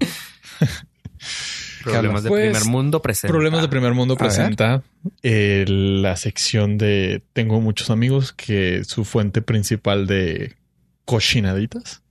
[1.92, 3.28] Problemas de Pues, primer mundo presente.
[3.32, 4.82] Problemas de primer mundo presenta
[5.22, 10.56] eh, la sección de tengo muchos amigos que su fuente principal de
[11.04, 12.02] cochinaditas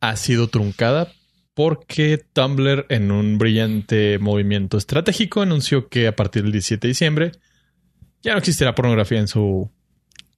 [0.00, 1.12] ha sido truncada
[1.54, 7.32] porque Tumblr en un brillante movimiento estratégico anunció que a partir del 17 de diciembre
[8.22, 9.70] ya no existirá pornografía en su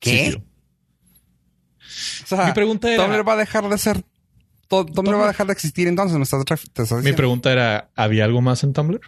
[0.01, 0.25] ¿Qué?
[0.27, 0.45] sitio.
[2.25, 4.03] O sea, Mi pregunta era- Tumblr va a dejar de ser.
[4.85, 6.17] To- Tumblr va a dejar de existir entonces.
[6.17, 9.01] Me estás, te estás Mi pregunta era, ¿había algo más en Tumblr?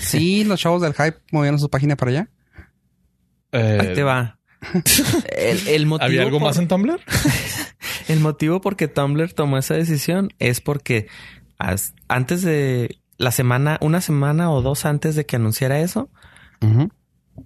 [0.00, 2.30] Sí, los chavos del hype movieron su página para allá.
[3.52, 4.38] Eh, Ahí te va.
[5.36, 7.00] El, el motivo ¿Había algo por- más en Tumblr?
[8.08, 11.06] El motivo por que Tumblr tomó esa decisión es porque
[11.58, 16.10] as- antes de la semana, una semana o dos antes de que anunciara eso.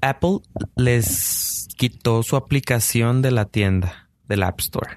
[0.01, 0.39] Apple
[0.77, 4.97] les quitó su aplicación de la tienda, del App Store,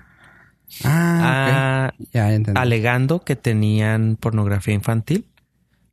[0.83, 2.07] Ah, ah, ok.
[2.13, 2.59] Ya entendí.
[2.59, 5.25] alegando que tenían pornografía infantil,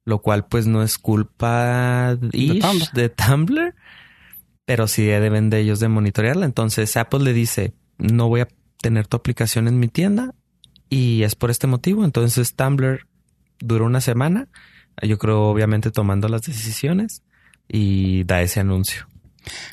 [0.05, 2.91] lo cual pues no es culpa Tumblr.
[2.93, 3.75] de Tumblr,
[4.64, 6.45] pero sí deben de ellos de monitorearla.
[6.45, 8.49] Entonces Apple le dice, no voy a
[8.81, 10.35] tener tu aplicación en mi tienda
[10.91, 12.05] y es por este motivo.
[12.05, 13.07] Entonces Tumblr
[13.61, 14.49] duró una semana,
[15.03, 17.22] yo creo obviamente tomando las decisiones
[17.68, 19.07] y da ese anuncio.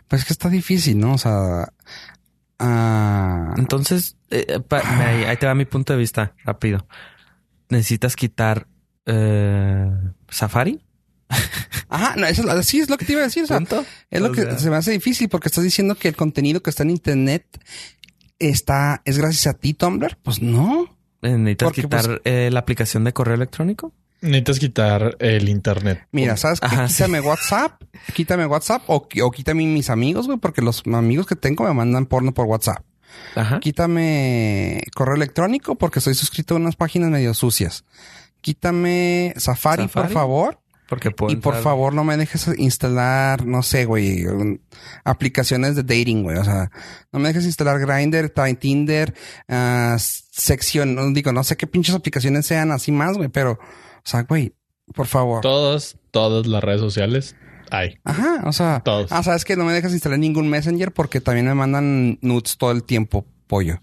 [0.07, 1.13] Pues es que está difícil, ¿no?
[1.13, 1.73] O sea.
[2.59, 6.87] ah, Entonces, eh, pa- me- ahí, ahí te va mi punto de vista rápido.
[7.69, 8.67] Necesitas quitar
[9.05, 9.89] eh,
[10.29, 10.81] Safari.
[11.89, 13.43] Ajá, no, eso, es lo- sí es lo que te iba a decir.
[13.43, 13.85] O sea, ¿Punto?
[14.09, 16.61] es lo O que sea, se me hace difícil porque estás diciendo que el contenido
[16.63, 17.45] que está en internet
[18.39, 20.17] está, es gracias a ti, Tumblr.
[20.21, 20.85] Pues no.
[21.21, 23.93] Eh, Necesitas Porque, quitar pues- eh, la aplicación de correo electrónico.
[24.21, 26.07] Necesitas quitar el internet.
[26.11, 26.67] Mira, ¿sabes qué?
[26.67, 26.95] Ajá, sí.
[26.97, 27.81] Quítame WhatsApp,
[28.13, 32.05] quítame WhatsApp o, o quítame mis amigos, güey, porque los amigos que tengo me mandan
[32.05, 32.83] porno por WhatsApp.
[33.35, 33.59] Ajá.
[33.59, 37.83] Quítame correo electrónico porque estoy suscrito a unas páginas medio sucias.
[38.41, 40.59] Quítame Safari, por favor.
[40.89, 44.25] Porque puedo Y por entrar- favor, no me dejes instalar, no sé, güey,
[45.05, 46.37] aplicaciones de dating, güey.
[46.37, 46.69] O sea,
[47.13, 49.13] no me dejes instalar Grindr, Tinder,
[49.47, 53.59] ah, sección, no digo, no sé qué pinches aplicaciones sean así más, güey, pero, o
[54.03, 54.53] sea, güey,
[54.93, 55.39] por favor.
[55.41, 57.35] Todas, todas las redes sociales
[57.71, 57.97] hay.
[58.03, 59.11] Ajá, o sea, Todos.
[59.11, 62.71] ah, sabes que no me dejas instalar ningún Messenger porque también me mandan nudes todo
[62.71, 63.79] el tiempo, pollo.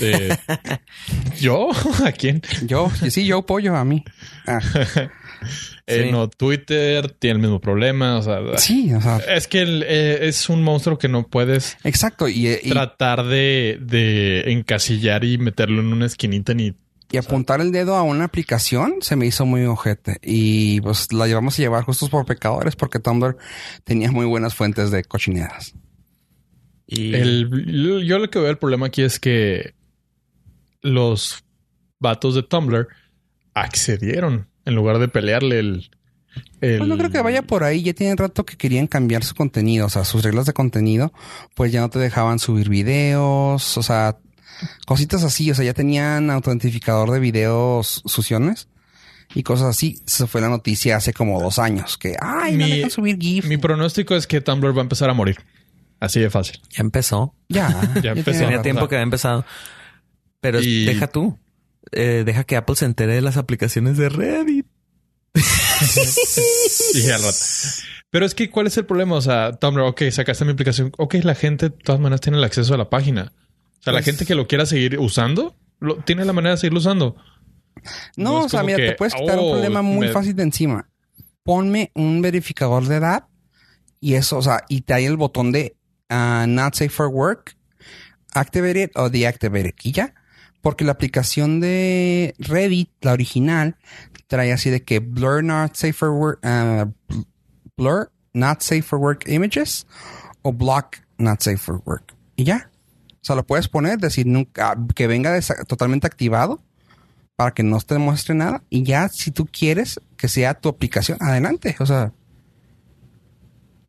[0.00, 0.36] Eh,
[1.40, 1.70] ¿Yo?
[2.04, 2.42] ¿A quién?
[2.66, 4.04] Yo, sí, yo pollo a mí.
[4.46, 4.60] Ah,
[5.86, 6.12] Eh, Sí.
[6.12, 8.18] no, Twitter tiene el mismo problema.
[8.18, 11.78] O sea, sí, o sea, es que el, eh, es un monstruo que no puedes
[11.82, 12.28] exacto.
[12.28, 16.74] Y, y- tratar de, de encasillar y meterlo en una esquinita ni
[17.12, 20.18] Y apuntar el dedo a una aplicación se me hizo muy ojete.
[20.22, 23.36] Y pues la llevamos a llevar justos por pecadores porque Tumblr
[23.84, 25.74] tenía muy buenas fuentes de cochineras.
[26.86, 29.74] Y El, yo lo que veo el problema aquí es que
[30.82, 31.44] los
[31.98, 32.88] vatos de Tumblr
[33.54, 35.90] accedieron en lugar de pelearle el.
[36.60, 37.82] el- Pues no creo que vaya por ahí.
[37.82, 39.86] Ya tienen rato que querían cambiar su contenido.
[39.86, 41.12] O sea, sus reglas de contenido,
[41.54, 43.76] pues ya no te dejaban subir videos.
[43.76, 44.18] O sea,
[44.86, 45.50] cositas así.
[45.50, 48.68] O sea, ya tenían autentificador de videos suciones
[49.34, 50.02] y cosas así.
[50.06, 53.46] Se fue la noticia hace como dos años que, ay, no Mi- dejan subir GIF.
[53.46, 55.36] Mi pronóstico es que Tumblr va a empezar a morir.
[56.00, 56.60] Así de fácil.
[56.70, 57.34] ya empezó.
[57.48, 57.68] Ya,
[58.02, 58.40] Ya empezó.
[58.40, 59.44] Tenía tiempo que había empezado.
[60.40, 61.38] Pero Y- deja tú.
[61.92, 64.66] Eh, deja que Apple se entere de las aplicaciones de Reddit.
[66.94, 67.36] Y al rato.
[68.10, 69.14] Pero es que, ¿cuál es el problema?
[69.16, 70.92] O sea, Tumblr, ok, sacaste mi aplicación.
[70.98, 73.32] Ok, la gente de todas maneras tiene el acceso a la página.
[73.80, 76.58] O sea, la Pues- gente que lo quiera seguir usando, lo, tiene la manera de
[76.60, 77.16] seguirlo usando.
[78.16, 80.42] No, o sea, mira, que, te puedes quitar oh, un problema muy me- fácil de
[80.42, 80.88] encima.
[81.42, 83.24] Ponme un verificador de edad
[84.00, 85.76] y eso, o sea, y te hay el botón de
[86.10, 87.56] ah, Not Safe for Work,
[88.34, 89.76] Activate it o Deactivate it.
[89.82, 90.14] Y ya.
[90.60, 93.76] Porque la aplicación de Reddit, la original,
[94.26, 97.26] trae así de que Blur Not Safe for Work, ah, bl-
[97.78, 99.86] Blur Not Safe for Work Images
[100.42, 102.14] o Block Not Safe for Work.
[102.36, 102.69] Y ya.
[103.22, 106.62] O sea, lo puedes poner, decir nunca, que venga totalmente activado
[107.36, 108.62] para que no te muestre nada.
[108.70, 111.76] Y ya, si tú quieres que sea tu aplicación, adelante.
[111.80, 112.12] O sea,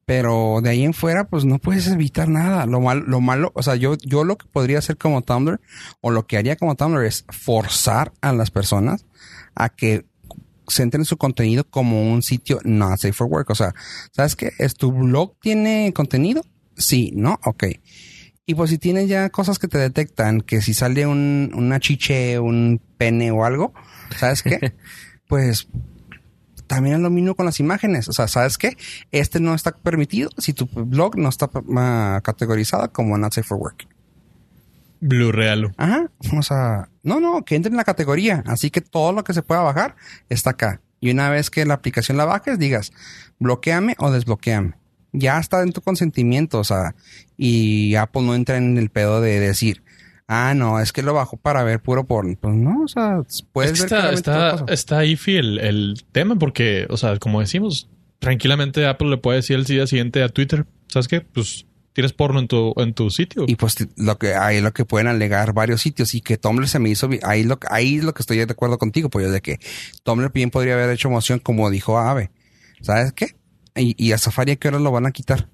[0.05, 2.65] Pero de ahí en fuera, pues no puedes evitar nada.
[2.65, 5.61] Lo malo, lo malo, o sea, yo, yo lo que podría hacer como Tumblr
[6.01, 9.05] o lo que haría como Tumblr es forzar a las personas
[9.55, 10.05] a que
[10.67, 13.49] centren su contenido como un sitio not safe for work.
[13.49, 13.73] O sea,
[14.11, 14.51] ¿sabes qué?
[14.59, 16.43] ¿Es tu blog tiene contenido?
[16.77, 17.39] Sí, ¿no?
[17.45, 17.65] Ok.
[18.45, 22.39] Y pues si tienes ya cosas que te detectan, que si sale un, una chiche,
[22.39, 23.73] un pene o algo,
[24.17, 24.73] ¿sabes qué?
[25.27, 25.67] pues
[26.67, 28.07] también es lo mismo con las imágenes.
[28.07, 28.77] O sea, ¿sabes qué?
[29.11, 33.57] Este no está permitido si tu blog no está uh, categorizado como not safe for
[33.57, 33.87] work.
[35.01, 35.73] Blue Real.
[35.77, 36.09] Ajá.
[36.37, 38.43] O sea, no, no, que entre en la categoría.
[38.45, 39.95] Así que todo lo que se pueda bajar
[40.29, 40.81] está acá.
[41.01, 42.93] Y una vez que la aplicación la bajes, digas,
[43.39, 44.75] bloqueame o desbloqueame.
[45.11, 46.95] Ya está en tu consentimiento, o sea,
[47.43, 49.81] y Apple no entra en el pedo de decir,
[50.27, 52.37] ah, no, es que lo bajo para ver puro porno.
[52.39, 56.97] Pues no, o sea, puedes ver está, está, está iffy el, el tema porque, o
[56.97, 57.89] sea, como decimos,
[58.19, 61.21] tranquilamente Apple le puede decir el día siguiente a Twitter, ¿sabes qué?
[61.21, 63.45] Pues tienes porno en tu, en tu sitio.
[63.47, 66.77] Y pues lo que hay lo que pueden alegar varios sitios y que Tumblr se
[66.77, 69.57] me hizo ahí lo ahí lo que estoy de acuerdo contigo, pues de que
[70.03, 72.29] Tumblr bien podría haber hecho moción como dijo Ave.
[72.81, 73.35] ¿Sabes qué?
[73.75, 75.49] Y, y a Safari a qué hora lo van a quitar?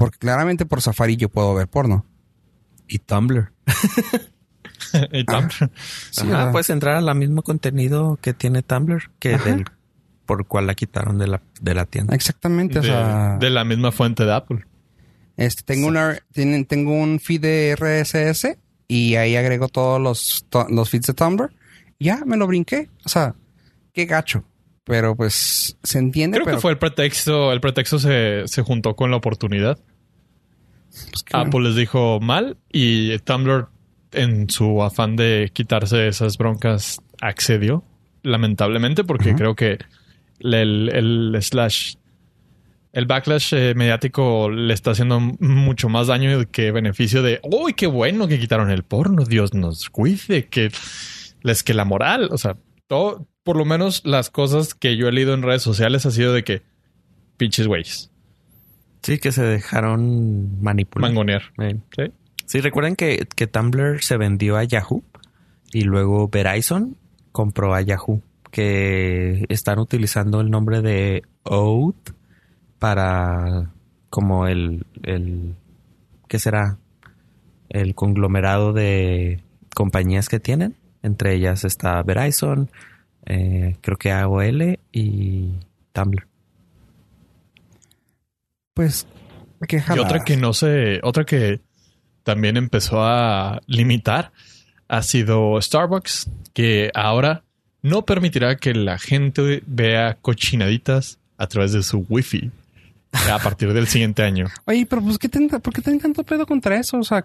[0.00, 2.06] Porque claramente por Safari yo puedo ver porno.
[2.88, 3.52] Y Tumblr.
[5.12, 5.70] y Tumblr.
[6.22, 9.66] Ajá, puedes entrar al mismo contenido que tiene Tumblr que del
[10.24, 12.14] por cual la quitaron de la, de la tienda.
[12.14, 12.80] Exactamente.
[12.80, 14.64] De, o sea, de la misma fuente de Apple.
[15.36, 18.56] Este, tengo una, tienen, tengo un feed de RSS
[18.88, 21.52] y ahí agrego todos los, los feeds de Tumblr.
[21.98, 22.88] Ya me lo brinqué.
[23.04, 23.34] O sea,
[23.92, 24.44] qué gacho.
[24.84, 26.40] Pero pues se entiende.
[26.40, 27.52] Creo que fue el pretexto.
[27.52, 29.78] El pretexto se, se juntó con la oportunidad.
[30.90, 33.68] Pues Apple les dijo mal y Tumblr,
[34.12, 37.84] en su afán de quitarse esas broncas, accedió.
[38.22, 39.78] Lamentablemente, porque creo que
[40.40, 41.94] el, el slash
[42.92, 47.86] el backlash eh, mediático le está haciendo mucho más daño que beneficio de, uy, qué
[47.86, 50.72] bueno que quitaron el porno, Dios nos cuide, que
[51.44, 52.56] es que la moral, o sea,
[52.88, 56.32] todo, por lo menos las cosas que yo he leído en redes sociales ha sido
[56.32, 56.62] de que
[57.36, 58.10] pinches güeyes.
[59.02, 61.10] Sí, que se dejaron manipular.
[61.10, 61.42] Mangonear.
[61.96, 62.12] Sí.
[62.46, 65.04] Sí, recuerden que, que Tumblr se vendió a Yahoo
[65.72, 66.96] y luego Verizon
[67.32, 72.10] compró a Yahoo, que están utilizando el nombre de Oath
[72.78, 73.70] para
[74.10, 75.54] como el, el
[76.26, 76.78] ¿qué será?
[77.68, 79.44] El conglomerado de
[79.74, 80.74] compañías que tienen.
[81.02, 82.68] Entre ellas está Verizon,
[83.26, 85.54] eh, creo que AOL y
[85.92, 86.29] Tumblr.
[88.74, 89.06] Pues,
[89.68, 91.60] qué Y otra que no sé, otra que
[92.22, 94.32] también empezó a limitar
[94.88, 97.44] ha sido Starbucks, que ahora
[97.82, 102.50] no permitirá que la gente vea cochinaditas a través de su wifi
[103.12, 104.46] a partir del siguiente año.
[104.66, 106.98] Oye, pero pues, ¿qué ¿por qué tienen tanto pedo contra eso?
[106.98, 107.24] O sea,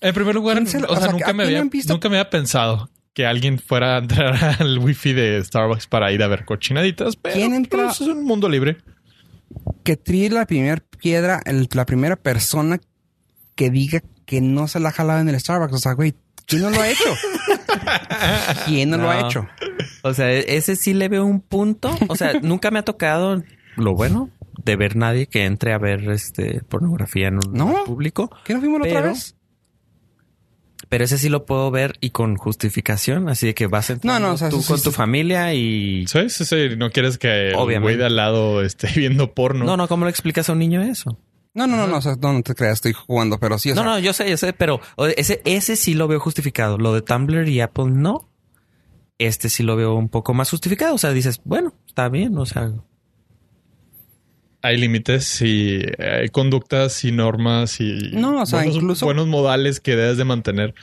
[0.00, 3.96] en primer lugar, o, sea, nunca, me había, nunca me había pensado que alguien fuera
[3.96, 7.86] a entrar al wifi de Starbucks para ir a ver cochinaditas, pero ¿Quién entra?
[7.86, 8.78] Pues, es un mundo libre.
[9.84, 11.42] Que tríe la primera piedra,
[11.72, 12.80] la primera persona
[13.54, 15.74] que diga que no se la ha jalado en el Starbucks.
[15.74, 16.14] O sea, güey,
[16.46, 17.14] ¿quién no lo ha hecho?
[18.66, 19.46] ¿Quién no, lo ha hecho?
[20.02, 21.96] O sea, ese sí le veo un punto.
[22.08, 23.42] O sea, nunca me ha tocado
[23.76, 24.30] lo bueno
[24.64, 27.84] de ver nadie que entre a ver este pornografía en un ¿No?
[27.84, 28.30] público.
[28.44, 29.36] ¿Qué no vimos la otra vez?
[30.92, 34.20] Pero ese sí lo puedo ver y con justificación, así de que vas a entrar
[34.20, 36.06] no, tú con tu familia y...
[36.06, 36.76] Sí, sí, sí.
[36.76, 39.64] No quieres que el güey de al lado esté viendo porno.
[39.64, 41.18] No, no, ¿cómo le explicas a un niño eso?
[41.54, 43.70] No, no, no, no, o sea, no, te creas, estoy jugando, pero sí.
[43.70, 44.82] O no, no, yo sé, yo sé, pero
[45.16, 46.76] ese, ese sí lo veo justificado.
[46.76, 48.28] Lo de Tumblr y Apple no.
[49.16, 50.94] Este sí lo veo un poco más justificado.
[50.94, 52.70] O sea, dices, bueno, está bien, o sea,
[54.62, 59.80] hay límites y hay conductas y normas y no, o sea, buenos, incluso buenos modales
[59.80, 60.74] que debes de mantener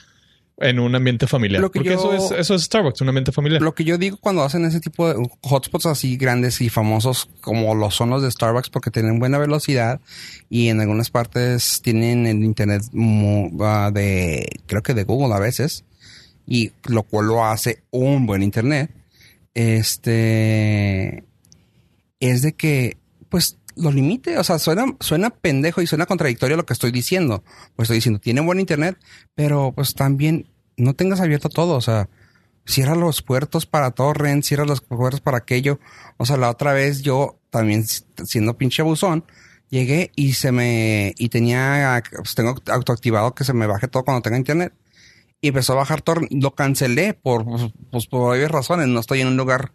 [0.62, 1.62] en un ambiente familiar.
[1.62, 3.62] Porque eso, es, eso es Starbucks, un ambiente familiar.
[3.62, 7.74] Lo que yo digo cuando hacen ese tipo de hotspots así grandes y famosos como
[7.76, 10.02] lo son los de Starbucks porque tienen buena velocidad
[10.50, 12.84] y en algunas partes tienen el internet
[13.62, 15.86] ah, de, creo que de Google a veces,
[16.46, 18.92] y lo cual lo hace un buen internet.
[19.54, 21.24] Este
[22.20, 22.98] es de que,
[23.30, 24.38] pues lo limite.
[24.38, 27.44] O sea, suena, suena pendejo y suena contradictorio lo que estoy diciendo.
[27.76, 28.98] Pues estoy diciendo, tiene buen internet,
[29.36, 31.76] pero pues también no tengas abierto todo.
[31.76, 32.10] O sea,
[32.66, 35.80] cierra los puertos para torrent, cierra los puertos para aquello.
[36.18, 39.26] O sea, la otra vez yo también siendo pinche buzón,
[39.70, 44.22] llegué y se me, y tenía, pues tengo autoactivado que se me baje todo cuando
[44.22, 44.74] tenga internet.
[45.42, 46.32] Y empezó a bajar torrent.
[46.34, 47.46] Lo cancelé por,
[47.92, 48.88] pues, por varias razones.
[48.88, 49.72] No estoy en un lugar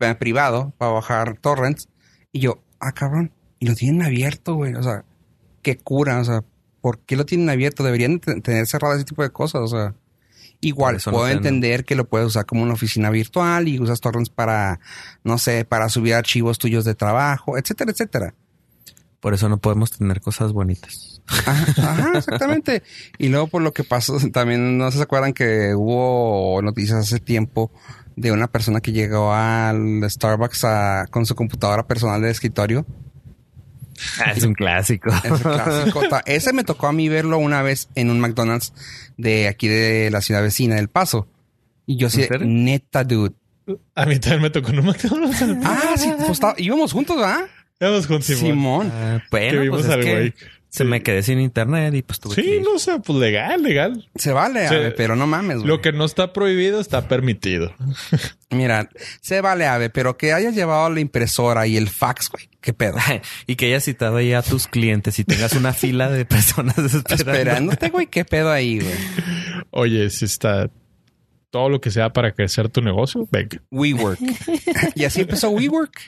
[0.00, 1.88] eh, privado para bajar torrents.
[2.30, 4.74] Y yo, ah, cabrón y lo tienen abierto, güey.
[4.74, 5.04] O sea,
[5.62, 6.42] qué cura, o sea,
[6.80, 7.82] ¿por qué lo tienen abierto?
[7.84, 9.94] Deberían te- tener cerrado ese tipo de cosas, o sea.
[10.60, 14.28] Igual, no puedo entender que lo puedes usar como una oficina virtual y usas torrents
[14.28, 14.80] para,
[15.22, 18.34] no sé, para subir archivos tuyos de trabajo, etcétera, etcétera.
[19.20, 21.22] Por eso no podemos tener cosas bonitas.
[21.28, 22.82] Ajá, ajá, exactamente.
[23.18, 27.70] Y luego por lo que pasó, también no se acuerdan que hubo noticias hace tiempo
[28.16, 32.84] de una persona que llegó al Starbucks a- con su computadora personal de escritorio.
[34.36, 35.10] es un clásico.
[35.10, 36.08] Ese clásico.
[36.08, 38.72] Ta- Ese me tocó a mí verlo una vez en un McDonald's
[39.16, 41.28] de aquí de la ciudad vecina del Paso.
[41.86, 43.34] Y yo sí, neta, dude.
[43.94, 45.42] A mí también me tocó en un McDonald's.
[45.64, 47.40] Ah, sí, pues íbamos juntos, ¿verdad?
[47.80, 48.40] Vamos con Simón.
[48.40, 48.92] Simón.
[48.92, 50.34] Ah, Que vimos pues es al que güey.
[50.70, 54.08] Se me quedé sin internet y pues tuve que Sí, no sé, pues legal, legal.
[54.16, 55.68] Se vale, ave, pero no mames, güey.
[55.68, 57.74] Lo que no está prohibido está permitido.
[58.50, 58.88] Mira,
[59.20, 62.48] se vale, ave, pero que hayas llevado la impresora y el fax, güey.
[62.60, 62.96] ¿Qué pedo?
[63.46, 67.14] y que hayas citado ahí a tus clientes y tengas una fila de personas esperando.
[67.14, 68.06] Esperándote, güey.
[68.06, 68.94] ¿Qué pedo ahí, güey?
[69.70, 70.70] Oye, si está
[71.50, 73.62] todo lo que sea para crecer tu negocio, venga.
[73.70, 74.18] WeWork.
[74.94, 75.98] y así empezó WeWork.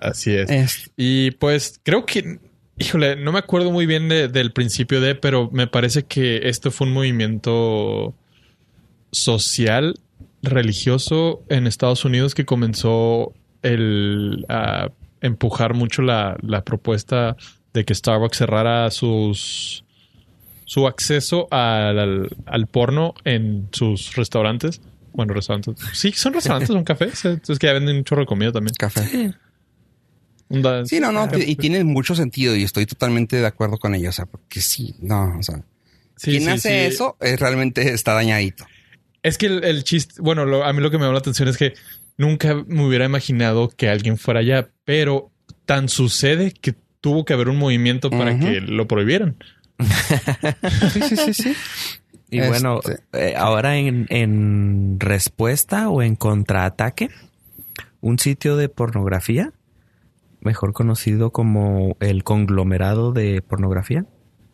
[0.00, 0.50] Así es.
[0.50, 2.38] Es- Y pues creo que,
[2.78, 6.70] híjole, no me acuerdo muy bien de- del principio de, pero me parece que esto
[6.70, 8.14] fue un movimiento
[9.12, 9.94] social,
[10.42, 14.88] religioso en Estados Unidos que comenzó el, a
[15.20, 17.36] empujar mucho la, la propuesta
[17.72, 19.84] de que Starbucks cerrara sus
[20.66, 24.80] su acceso al, al- al porno en sus restaurantes.
[25.12, 25.76] Bueno, restaurantes.
[25.92, 27.24] Sí, son restaurantes, son cafés.
[27.24, 28.74] Es que ya venden un chorro de comida también.
[28.78, 29.00] café.
[29.28, 29.38] Da-
[30.86, 31.28] Sí, no, no.
[31.36, 34.10] Y tiene mucho sentido y estoy totalmente de acuerdo con ellos.
[34.10, 35.62] O sea, porque sí, no, o sea.
[36.16, 36.94] Sí, quien sí, hace sí.
[36.94, 38.64] eso es realmente está dañadito.
[39.22, 41.48] Es que el, el chiste, bueno, lo- a mí lo que me llama la atención
[41.48, 41.74] es que
[42.18, 45.30] nunca me hubiera imaginado que alguien fuera allá, pero
[45.66, 49.36] tan sucede que tuvo que haber un movimiento para que lo prohibieran.
[50.92, 51.54] Sí, sí, sí, sí.
[52.30, 57.10] Y bueno, Este- eh, ahora en, en respuesta o en contraataque,
[58.00, 59.52] un sitio de pornografía,
[60.44, 64.06] mejor conocido como el conglomerado de pornografía.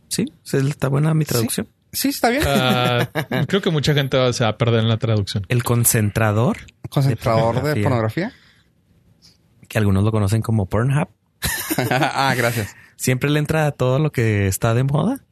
[0.08, 0.24] Sí.
[0.44, 1.68] ¿está buena mi traducción?
[1.92, 2.42] Sí, está bien.
[2.46, 3.08] Ah,
[3.48, 5.44] creo que mucha gente se va a perder en la traducción.
[5.48, 8.32] El concentrador, Concentrador de de pornografía.
[9.68, 11.08] que algunos lo conocen como Pornhub,
[11.90, 12.76] ah, gracias.
[12.96, 15.24] siempre le entra a todo lo que está de moda.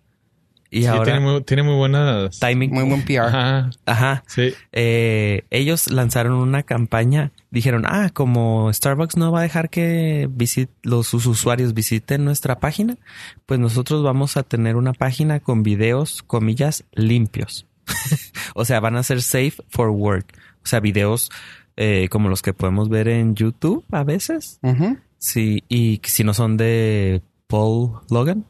[0.70, 2.38] Y Sí, ahora, tiene muy, tiene muy buenas.
[2.40, 2.70] timing.
[2.72, 3.20] Muy buen PR.
[3.28, 4.24] Ajá, Ajá.
[4.26, 4.52] sí.
[4.72, 7.32] Eh, ellos lanzaron una campaña.
[7.50, 12.60] Dijeron, ah, como Starbucks no va a dejar que visit los sus usuarios visiten nuestra
[12.60, 12.98] página,
[13.46, 17.66] pues nosotros vamos a tener una página con videos, comillas, limpios.
[18.54, 20.26] o sea, van a ser safe for work.
[20.62, 21.30] O sea, videos
[21.78, 24.58] eh, como los que podemos ver en YouTube a veces.
[24.62, 24.98] Ujú.
[25.16, 28.44] Sí, y si no son de Paul Logan.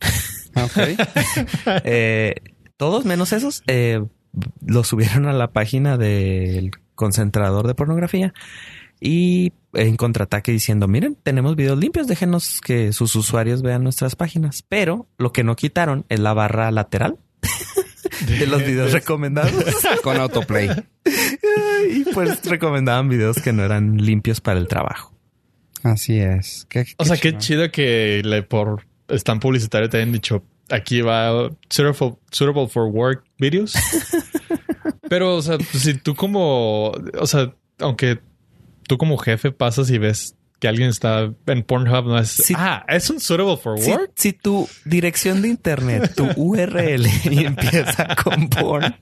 [0.56, 0.78] Ok.
[1.84, 2.34] Eh,
[2.76, 4.02] todos menos esos eh,
[4.66, 8.34] los subieron a la página del concentrador de pornografía
[9.00, 14.64] y en contraataque diciendo miren tenemos videos limpios déjenos que sus usuarios vean nuestras páginas
[14.68, 17.18] pero lo que no quitaron es la barra lateral
[18.38, 19.52] de los videos recomendados
[20.02, 20.70] Con autoplay.
[21.90, 25.12] y pues recomendaban videos que no eran limpios para el trabajo
[25.82, 26.66] Así es.
[26.70, 27.40] Qué, O sea, qué chido.
[27.40, 33.24] chido que le por están publicitario te hayan dicho aquí va suitable, suitable for work
[33.38, 33.74] videos.
[35.08, 36.88] Pero, o sea, si tú como,
[37.18, 38.20] o sea, aunque
[38.88, 42.54] tú como jefe pasas y ves que alguien está en Pornhub, no es, Sí.
[42.56, 44.12] ah, es un suitable for si, work.
[44.16, 48.96] si tu dirección de internet tu URL y empieza con porn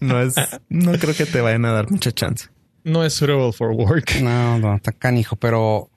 [0.00, 0.34] no es
[0.68, 2.48] no creo que te vayan a dar mucha chance
[2.82, 4.20] No es suitable for work.
[4.20, 5.90] No, no, está canijo, pero,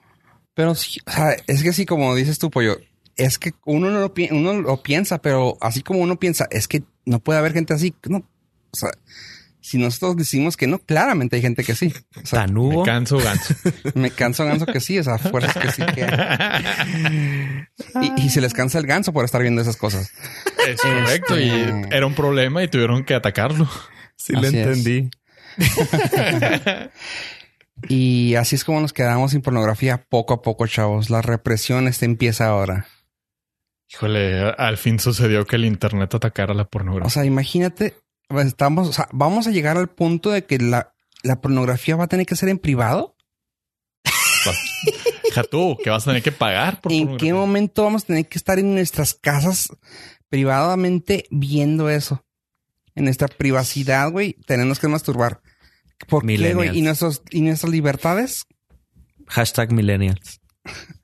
[0.54, 2.78] pero sí, o sea, es que sí, como dices tú, pollo,
[3.20, 6.68] es que uno no lo, pi- uno lo piensa, pero así como uno piensa, es
[6.68, 8.18] que no puede haber gente así, no,
[8.72, 8.90] o sea,
[9.62, 11.94] si nosotros decimos que no, claramente hay gente que sí.
[12.24, 13.54] O sea, tan Me canso ganso.
[13.94, 16.08] me canso ganso que sí, o sea, fuerzas que sí que.
[18.02, 20.12] Y, y se les cansa el ganso por estar viendo esas cosas.
[20.68, 21.40] es correcto.
[21.40, 23.70] Y Este- era un problema y tuvieron que atacarlo.
[24.16, 25.10] sí lo Así entendí
[27.88, 31.10] Y así es como nos quedamos sin pornografía poco a poco, chavos.
[31.10, 32.88] La represión este empieza ahora.
[33.92, 37.10] Híjole, al fin sucedió que el internet atacara la O pornografía.
[37.10, 37.96] sea, imagínate,
[38.28, 42.04] pues, estamos, o sea, vamos a llegar al punto de que la, la pornografía va
[42.04, 43.16] a tener que ser en privado.
[45.30, 48.28] Hija tú, que vas a tener que pagar por ¿En qué momento vamos a tener
[48.28, 49.70] que estar en nuestras casas
[50.30, 52.26] privadamente viendo eso?
[52.96, 55.42] En nuestra privacidad, güey, tenemos que masturbar.
[56.08, 56.70] ¿Por qué, güey?
[56.70, 56.78] Millennials.
[56.78, 58.46] ¿Y, nuestros, ¿Y nuestras libertades?
[59.28, 60.42] hashtag millennials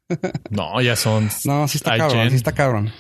[0.50, 1.30] No, ya son.
[1.46, 2.92] No, sí está cabrón, sí está cabrón.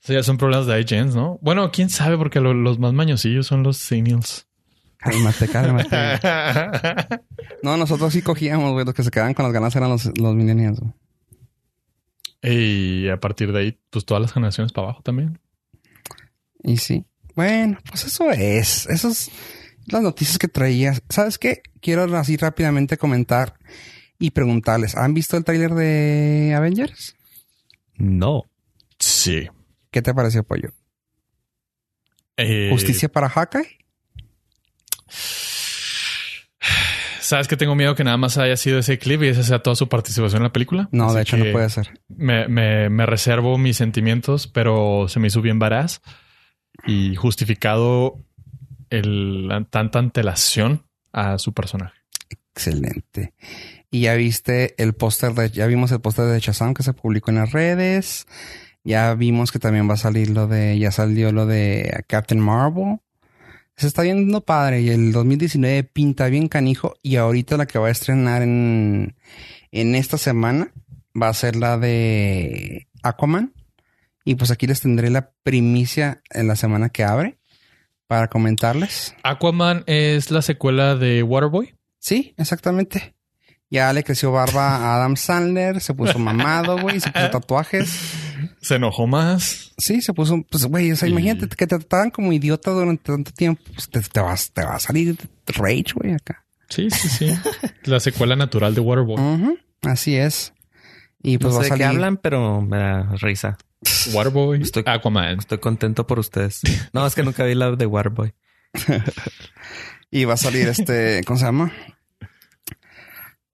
[0.00, 1.38] Sí, ya son problemas de IGNs, ¿no?
[1.42, 4.46] Bueno, quién sabe, porque lo- los más mañosillos son los seniors.
[4.98, 5.88] Cálmate, cálmate.
[7.62, 8.84] No, nosotros sí cogíamos, güey.
[8.86, 10.80] Los que se quedaban con las ganas eran los, los millennials.
[10.80, 10.92] güey.
[12.42, 15.38] y a partir de ahí, pues todas las generaciones para abajo también.
[16.62, 17.04] Y sí.
[17.34, 18.86] Bueno, pues eso es.
[18.86, 19.30] Esas
[19.86, 21.02] las noticias que traías.
[21.08, 21.62] ¿Sabes qué?
[21.80, 23.54] Quiero así rápidamente comentar
[24.18, 24.94] y preguntarles.
[24.96, 27.14] ¿Han visto el tráiler de Avengers?
[27.96, 28.44] No.
[28.98, 29.48] Sí.
[29.90, 30.70] ¿Qué te pareció, Pollo?
[32.36, 33.78] Eh, ¿Justicia para Hawkeye?
[37.20, 39.76] ¿Sabes que tengo miedo que nada más haya sido ese clip y esa sea toda
[39.76, 40.88] su participación en la película?
[40.92, 42.00] No, de hecho no puede ser.
[42.08, 46.00] Me, me- me reservo mis sentimientos, pero se me hizo bien varaz
[46.86, 48.24] y justificado
[48.88, 51.98] el, tanta antelación a su personaje.
[52.54, 53.34] Excelente.
[53.90, 57.30] Y ya viste el póster de, ya vimos el póster de Shazam que se publicó
[57.30, 58.26] en las redes.
[58.84, 62.98] Ya vimos que también va a salir lo de, ya salió lo de Captain Marvel.
[63.76, 67.88] Se está viendo padre y el 2019 pinta bien canijo y ahorita la que va
[67.88, 69.14] a estrenar en,
[69.70, 70.72] en esta semana
[71.20, 73.54] va a ser la de Aquaman.
[74.24, 77.38] Y pues aquí les tendré la primicia en la semana que abre
[78.06, 79.14] para comentarles.
[79.22, 81.74] Aquaman es la secuela de Waterboy.
[81.98, 83.14] Sí, exactamente.
[83.70, 87.90] Ya le creció barba a Adam Sandler, se puso mamado, güey, se puso tatuajes.
[88.60, 89.72] Se enojó más.
[89.76, 93.04] Sí, se puso, pues, güey, o sea, Y- imagínate que te trataban como idiota durante
[93.12, 95.16] tanto tiempo, pues te, te vas, te va a salir
[95.46, 96.44] rage, güey, acá.
[96.70, 97.34] Sí, sí, sí.
[97.84, 99.14] la secuela natural de Waterboy.
[99.20, 100.52] Ujú, Así es.
[101.22, 101.96] Y pues no va sé a de qué salir.
[101.98, 103.58] hablan, pero me da risa.
[104.12, 104.60] Waterboy.
[104.62, 105.38] Estoy- Aquaman.
[105.38, 106.60] Estoy contento por ustedes.
[106.92, 108.34] No, es que nunca vi la de Waterboy.
[110.10, 111.70] Y va a salir este, ¿cómo se llama?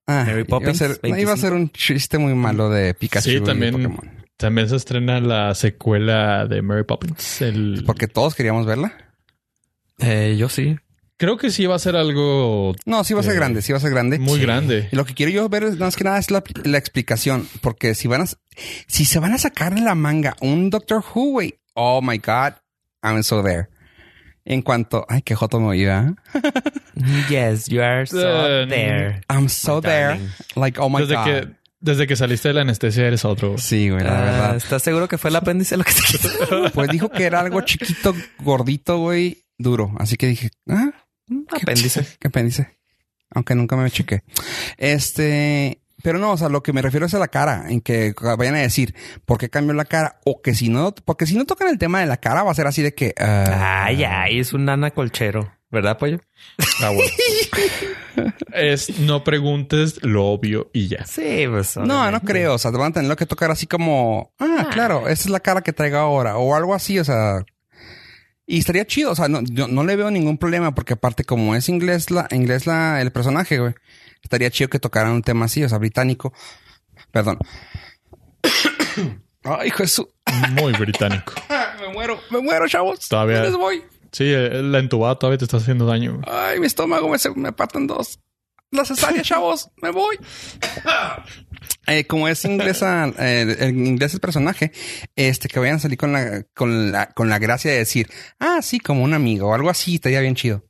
[0.07, 1.37] Ah, Mary iba a, Poppins, ser, no, iba a 25.
[1.39, 3.73] ser un chiste muy malo de Pikachu Sí, y también.
[3.73, 4.25] Pokémon.
[4.37, 7.41] También se estrena la secuela de Mary Poppins.
[7.41, 7.83] El...
[7.87, 8.93] Porque todos queríamos verla.
[9.99, 10.77] Eh, yo sí.
[11.17, 13.71] Creo que sí va a ser algo No, sí va a ser Eh, grande, sí
[13.73, 14.19] va a ser grande.
[14.19, 14.45] muy Sí.
[14.45, 14.89] grande.
[14.91, 17.95] Y lo que quiero yo ver es más que nada es la, la explicación, porque
[17.95, 18.27] si van a
[18.89, 22.55] si se van a sacar de la manga un Doctor Who, güey, oh my god,
[23.03, 23.69] I'm so there.
[24.47, 26.15] En cuanto, ay, qué joto me oía.
[27.29, 29.21] Yes, you are so Eh, there.
[29.29, 30.31] I'm so there, darling.
[30.55, 31.25] like oh my desde god.
[31.25, 31.49] que
[31.81, 33.59] desde que saliste de la anestesia eres otro.
[33.59, 34.57] Sí, güey, la Ah, verdad.
[34.57, 36.71] ¿Estás seguro que fue el apéndice lo que te quitó?
[36.73, 39.93] Pues dijo que era algo chiquito, gordito, güey, duro.
[39.99, 40.93] Así que dije, ah,
[41.51, 42.07] apéndice.
[42.21, 42.69] ¿Qué apéndice?
[43.31, 44.23] Aunque nunca me chequé.
[44.79, 48.15] Este, pero no, o sea, lo que me refiero es a la cara, en que
[48.37, 48.95] vayan a decir
[49.25, 52.01] por qué cambió la cara, o que si no, porque si no tocan el tema
[52.01, 54.91] de la cara, va a ser así de que, ah, Ay, ay, es un nana
[54.91, 55.51] colchero.
[55.71, 56.21] ¿Verdad, pollo?
[56.83, 57.11] Ah, bueno.
[58.53, 61.07] es no preguntes lo obvio y ya.
[61.07, 61.79] Sí, pues.
[61.79, 62.55] no, no creo.
[62.55, 65.41] O sea, te van a tener que tocar así como, ah, claro, esa es la
[65.41, 67.47] cara que traigo ahora, o algo así, o sea.
[68.47, 71.57] Y estaría chido, o sea, no, yo no le veo ningún problema, porque aparte, como
[71.57, 73.73] es inglés la, inglés la, el personaje, güey,
[74.25, 76.33] estaría chido que tocaran un tema así, o sea, británico.
[77.13, 77.39] Perdón.
[79.45, 80.07] Ay, Jesús.
[80.53, 81.35] Muy británico.
[81.81, 83.09] Me muero, me muero, chavos.
[83.09, 83.83] Todavía- ¿Dónde les voy?
[84.11, 86.21] Sí, eh, la entubada todavía te está haciendo daño.
[86.27, 88.21] Ay, mi estómago me, me parten dos.
[88.71, 89.69] La cesárea, chavos.
[89.83, 90.19] Me voy.
[91.87, 94.73] Eh, como es inglesa, eh, en inglés el personaje,
[95.15, 98.09] este, que vayan a salir con la, con la, con la gracia de decir,
[98.41, 100.65] ah, sí, como un amigo o algo así, estaría bien chido.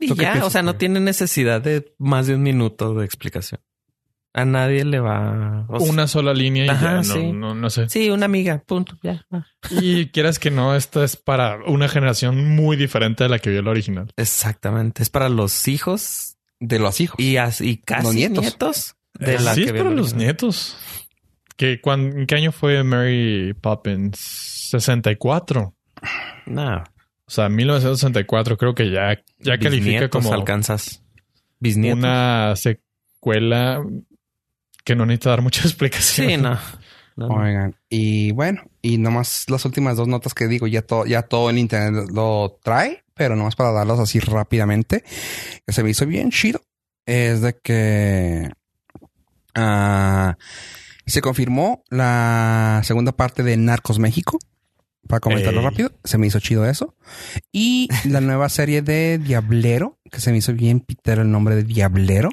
[0.00, 3.04] Y ¿Tú qué ya, o sea, no tiene necesidad de más de un minuto de
[3.04, 3.60] explicación.
[4.32, 5.66] A nadie le va.
[5.68, 7.32] o sea, Una sola línea y Ajá, ya, no, sí.
[7.32, 7.88] no, no sé.
[7.88, 8.96] Sí, una amiga, punto.
[9.02, 9.26] Ya.
[9.32, 9.44] ah.
[9.70, 13.60] Y quieras que no, esta es para una generación muy diferente de la que vio
[13.62, 14.12] la original.
[14.16, 15.02] Exactamente.
[15.02, 17.18] Es para los hijos De los hijos.
[17.18, 18.40] y, as- y casi Los nietos.
[18.44, 18.94] nietos.
[19.18, 20.76] de Eh, la sí, que es para los nietos.
[21.56, 24.16] ¿Qué, cuán- ¿En qué año fue Mary Poppins?
[24.70, 25.74] 64.
[26.46, 26.84] No.
[27.30, 31.04] O sea, 1964 creo que ya, ya califica como alcanzas.
[31.60, 32.00] Bisnietos.
[32.00, 33.84] una secuela
[34.82, 36.28] que no necesita dar mucha explicación.
[36.28, 36.58] Sí, no.
[37.14, 37.34] No, no.
[37.36, 41.50] Oigan, y bueno, y nomás las últimas dos notas que digo, ya todo, ya todo
[41.50, 45.04] el internet lo trae, pero nomás para darlas así rápidamente,
[45.64, 46.60] que se me hizo bien chido,
[47.06, 48.50] es de que
[49.54, 50.36] ah,
[51.06, 54.36] se confirmó la segunda parte de Narcos México.
[55.08, 55.66] Para comentarlo Ey.
[55.66, 56.94] rápido, se me hizo chido eso.
[57.52, 61.64] Y la nueva serie de Diablero, que se me hizo bien pitero el nombre de
[61.64, 62.30] Diablero.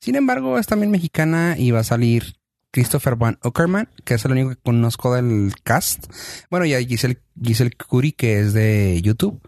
[0.00, 2.38] Sin embargo, es también mexicana y va a salir
[2.70, 6.06] Christopher Van Uckerman, que es el único que conozco del cast.
[6.50, 9.40] Bueno, y a Giselle, Giselle Curry, que es de YouTube.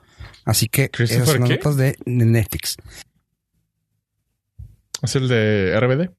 [0.44, 2.76] Así que ¿Christopher esas son las notas de Netflix.
[5.02, 6.10] Es el de RBD.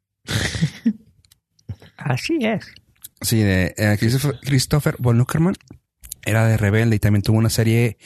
[1.97, 2.73] Así es.
[3.21, 5.55] Sí, de eh, Christopher, Christopher von Luckerman.
[6.25, 7.97] Era de Rebelde y también tuvo una serie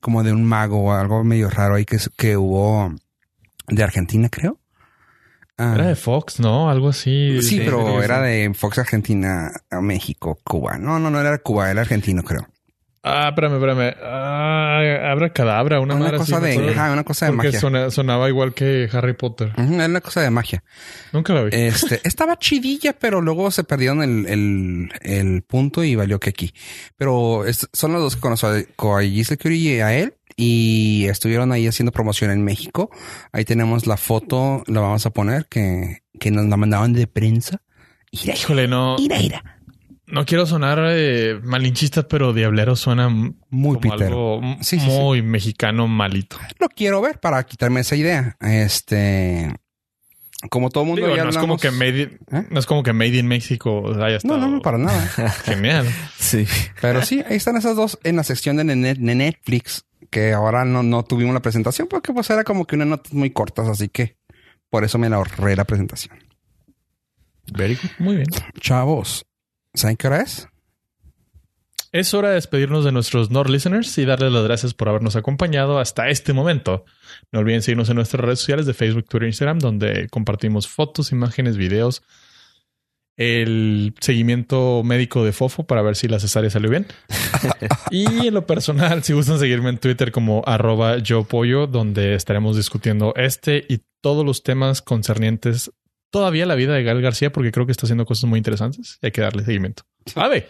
[0.00, 2.94] como de un mago o algo medio raro ahí que, que hubo
[3.68, 4.58] de Argentina, creo.
[5.58, 6.70] Ah, Era de Fox, ¿no?
[6.70, 7.40] Algo así.
[7.42, 10.78] sí, pero era de Fox Argentina a México, Cuba.
[10.78, 12.48] No, no, no era Cuba, era argentino, creo.
[13.04, 13.94] Ah, espérame, espérame.
[14.02, 17.60] Ah, Abra cadabra, una, Una cosa así, de, ajá, una cosa de Porque magia.
[17.60, 19.52] sona- sonaba igual que Harry Potter.
[19.56, 20.62] Era una cosa de magia.
[21.12, 21.50] Nunca la vi.
[21.52, 26.54] Este, estaba chidilla, pero luego se perdieron el, el, el punto y valió que aquí.
[26.96, 31.50] Pero es- son los dos que conozco, a Gisle Curie y a él, y estuvieron
[31.52, 32.88] ahí haciendo promoción en México.
[33.32, 37.62] Ahí tenemos la foto, la vamos a poner, que, que nos la mandaban de prensa.
[38.12, 38.94] Ira, Híjole, no.
[38.98, 39.58] ira, ira.
[40.12, 44.04] No quiero sonar eh, malinchista, pero Diablero suena Muy como pitero.
[44.06, 46.36] algo m- Sí, sí, muy mexicano malito.
[46.60, 48.36] Lo quiero ver para quitarme esa idea.
[48.40, 49.54] Este,
[50.50, 52.46] como todo mundo Digo, ya no es como que made in, ¿Eh?
[52.50, 55.00] no es como que Made in México haya estado No, no, no, para nada.
[55.44, 55.86] genial.
[56.18, 56.46] Sí.
[56.82, 61.04] Pero sí, ahí están esas dos en la sección de Netflix, que ahora no, no
[61.04, 64.18] tuvimos la presentación porque pues era como que unas notas muy cortas, así que
[64.68, 66.18] por eso me la ahorré la presentación.
[67.54, 67.90] Very good.
[67.98, 68.28] Muy bien.
[68.60, 69.24] Chavos,
[69.74, 70.48] ¿saben qué hora es?
[71.92, 75.78] Es hora de despedirnos de nuestros Nord listeners y darles las gracias por habernos acompañado
[75.78, 76.86] hasta este momento.
[77.32, 81.12] No olviden seguirnos en nuestras redes sociales de Facebook, Twitter e Instagram, donde compartimos fotos,
[81.12, 82.02] imágenes, videos,
[83.18, 86.86] el seguimiento médico de Fofo para ver si la cesárea salió bien.
[87.90, 92.56] y en lo personal, si gustan seguirme en Twitter como arroba yo pollo, donde estaremos
[92.56, 95.70] discutiendo este y todos los temas concernientes
[96.12, 99.06] todavía la vida de Gal García, porque creo que está haciendo cosas muy interesantes y
[99.06, 99.82] hay que darle seguimiento.
[100.14, 100.48] Ave.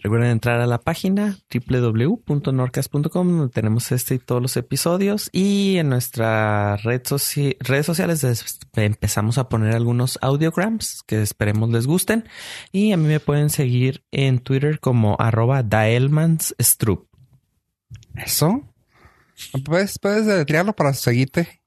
[0.00, 5.90] Recuerden entrar a la página www.norcas.com donde tenemos este y todos los episodios y en
[5.90, 8.24] nuestra red soci- redes sociales
[8.76, 12.24] empezamos a poner algunos audiograms que esperemos les gusten
[12.72, 17.06] y a mí me pueden seguir en Twitter como arroba daelmansstrup.
[18.16, 18.62] Eso.
[19.66, 21.60] Puedes, puedes deletrearlo para seguirte.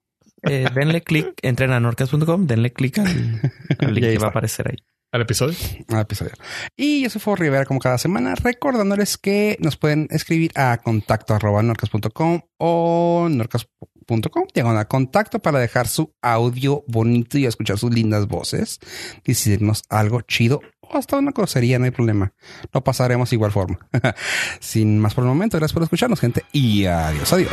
[0.50, 3.08] Eh, denle clic, entren a norcas.com, denle clic al,
[3.80, 4.78] al link que va a aparecer ahí.
[5.12, 5.56] Al episodio.
[5.88, 6.34] al episodio.
[6.76, 11.34] Y yo soy Fo Rivera como cada semana, recordándoles que nos pueden escribir a contacto
[11.34, 18.28] arroba norcas.com o norcas.com, diagonal contacto para dejar su audio bonito y escuchar sus lindas
[18.28, 18.80] voces,
[19.24, 22.34] decirnos algo chido o hasta una grosería, no hay problema.
[22.74, 23.80] Lo pasaremos de igual forma.
[24.60, 27.52] Sin más por el momento, gracias por escucharnos, gente, y adiós, adiós.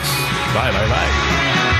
[0.54, 1.73] Bye, bye, bye.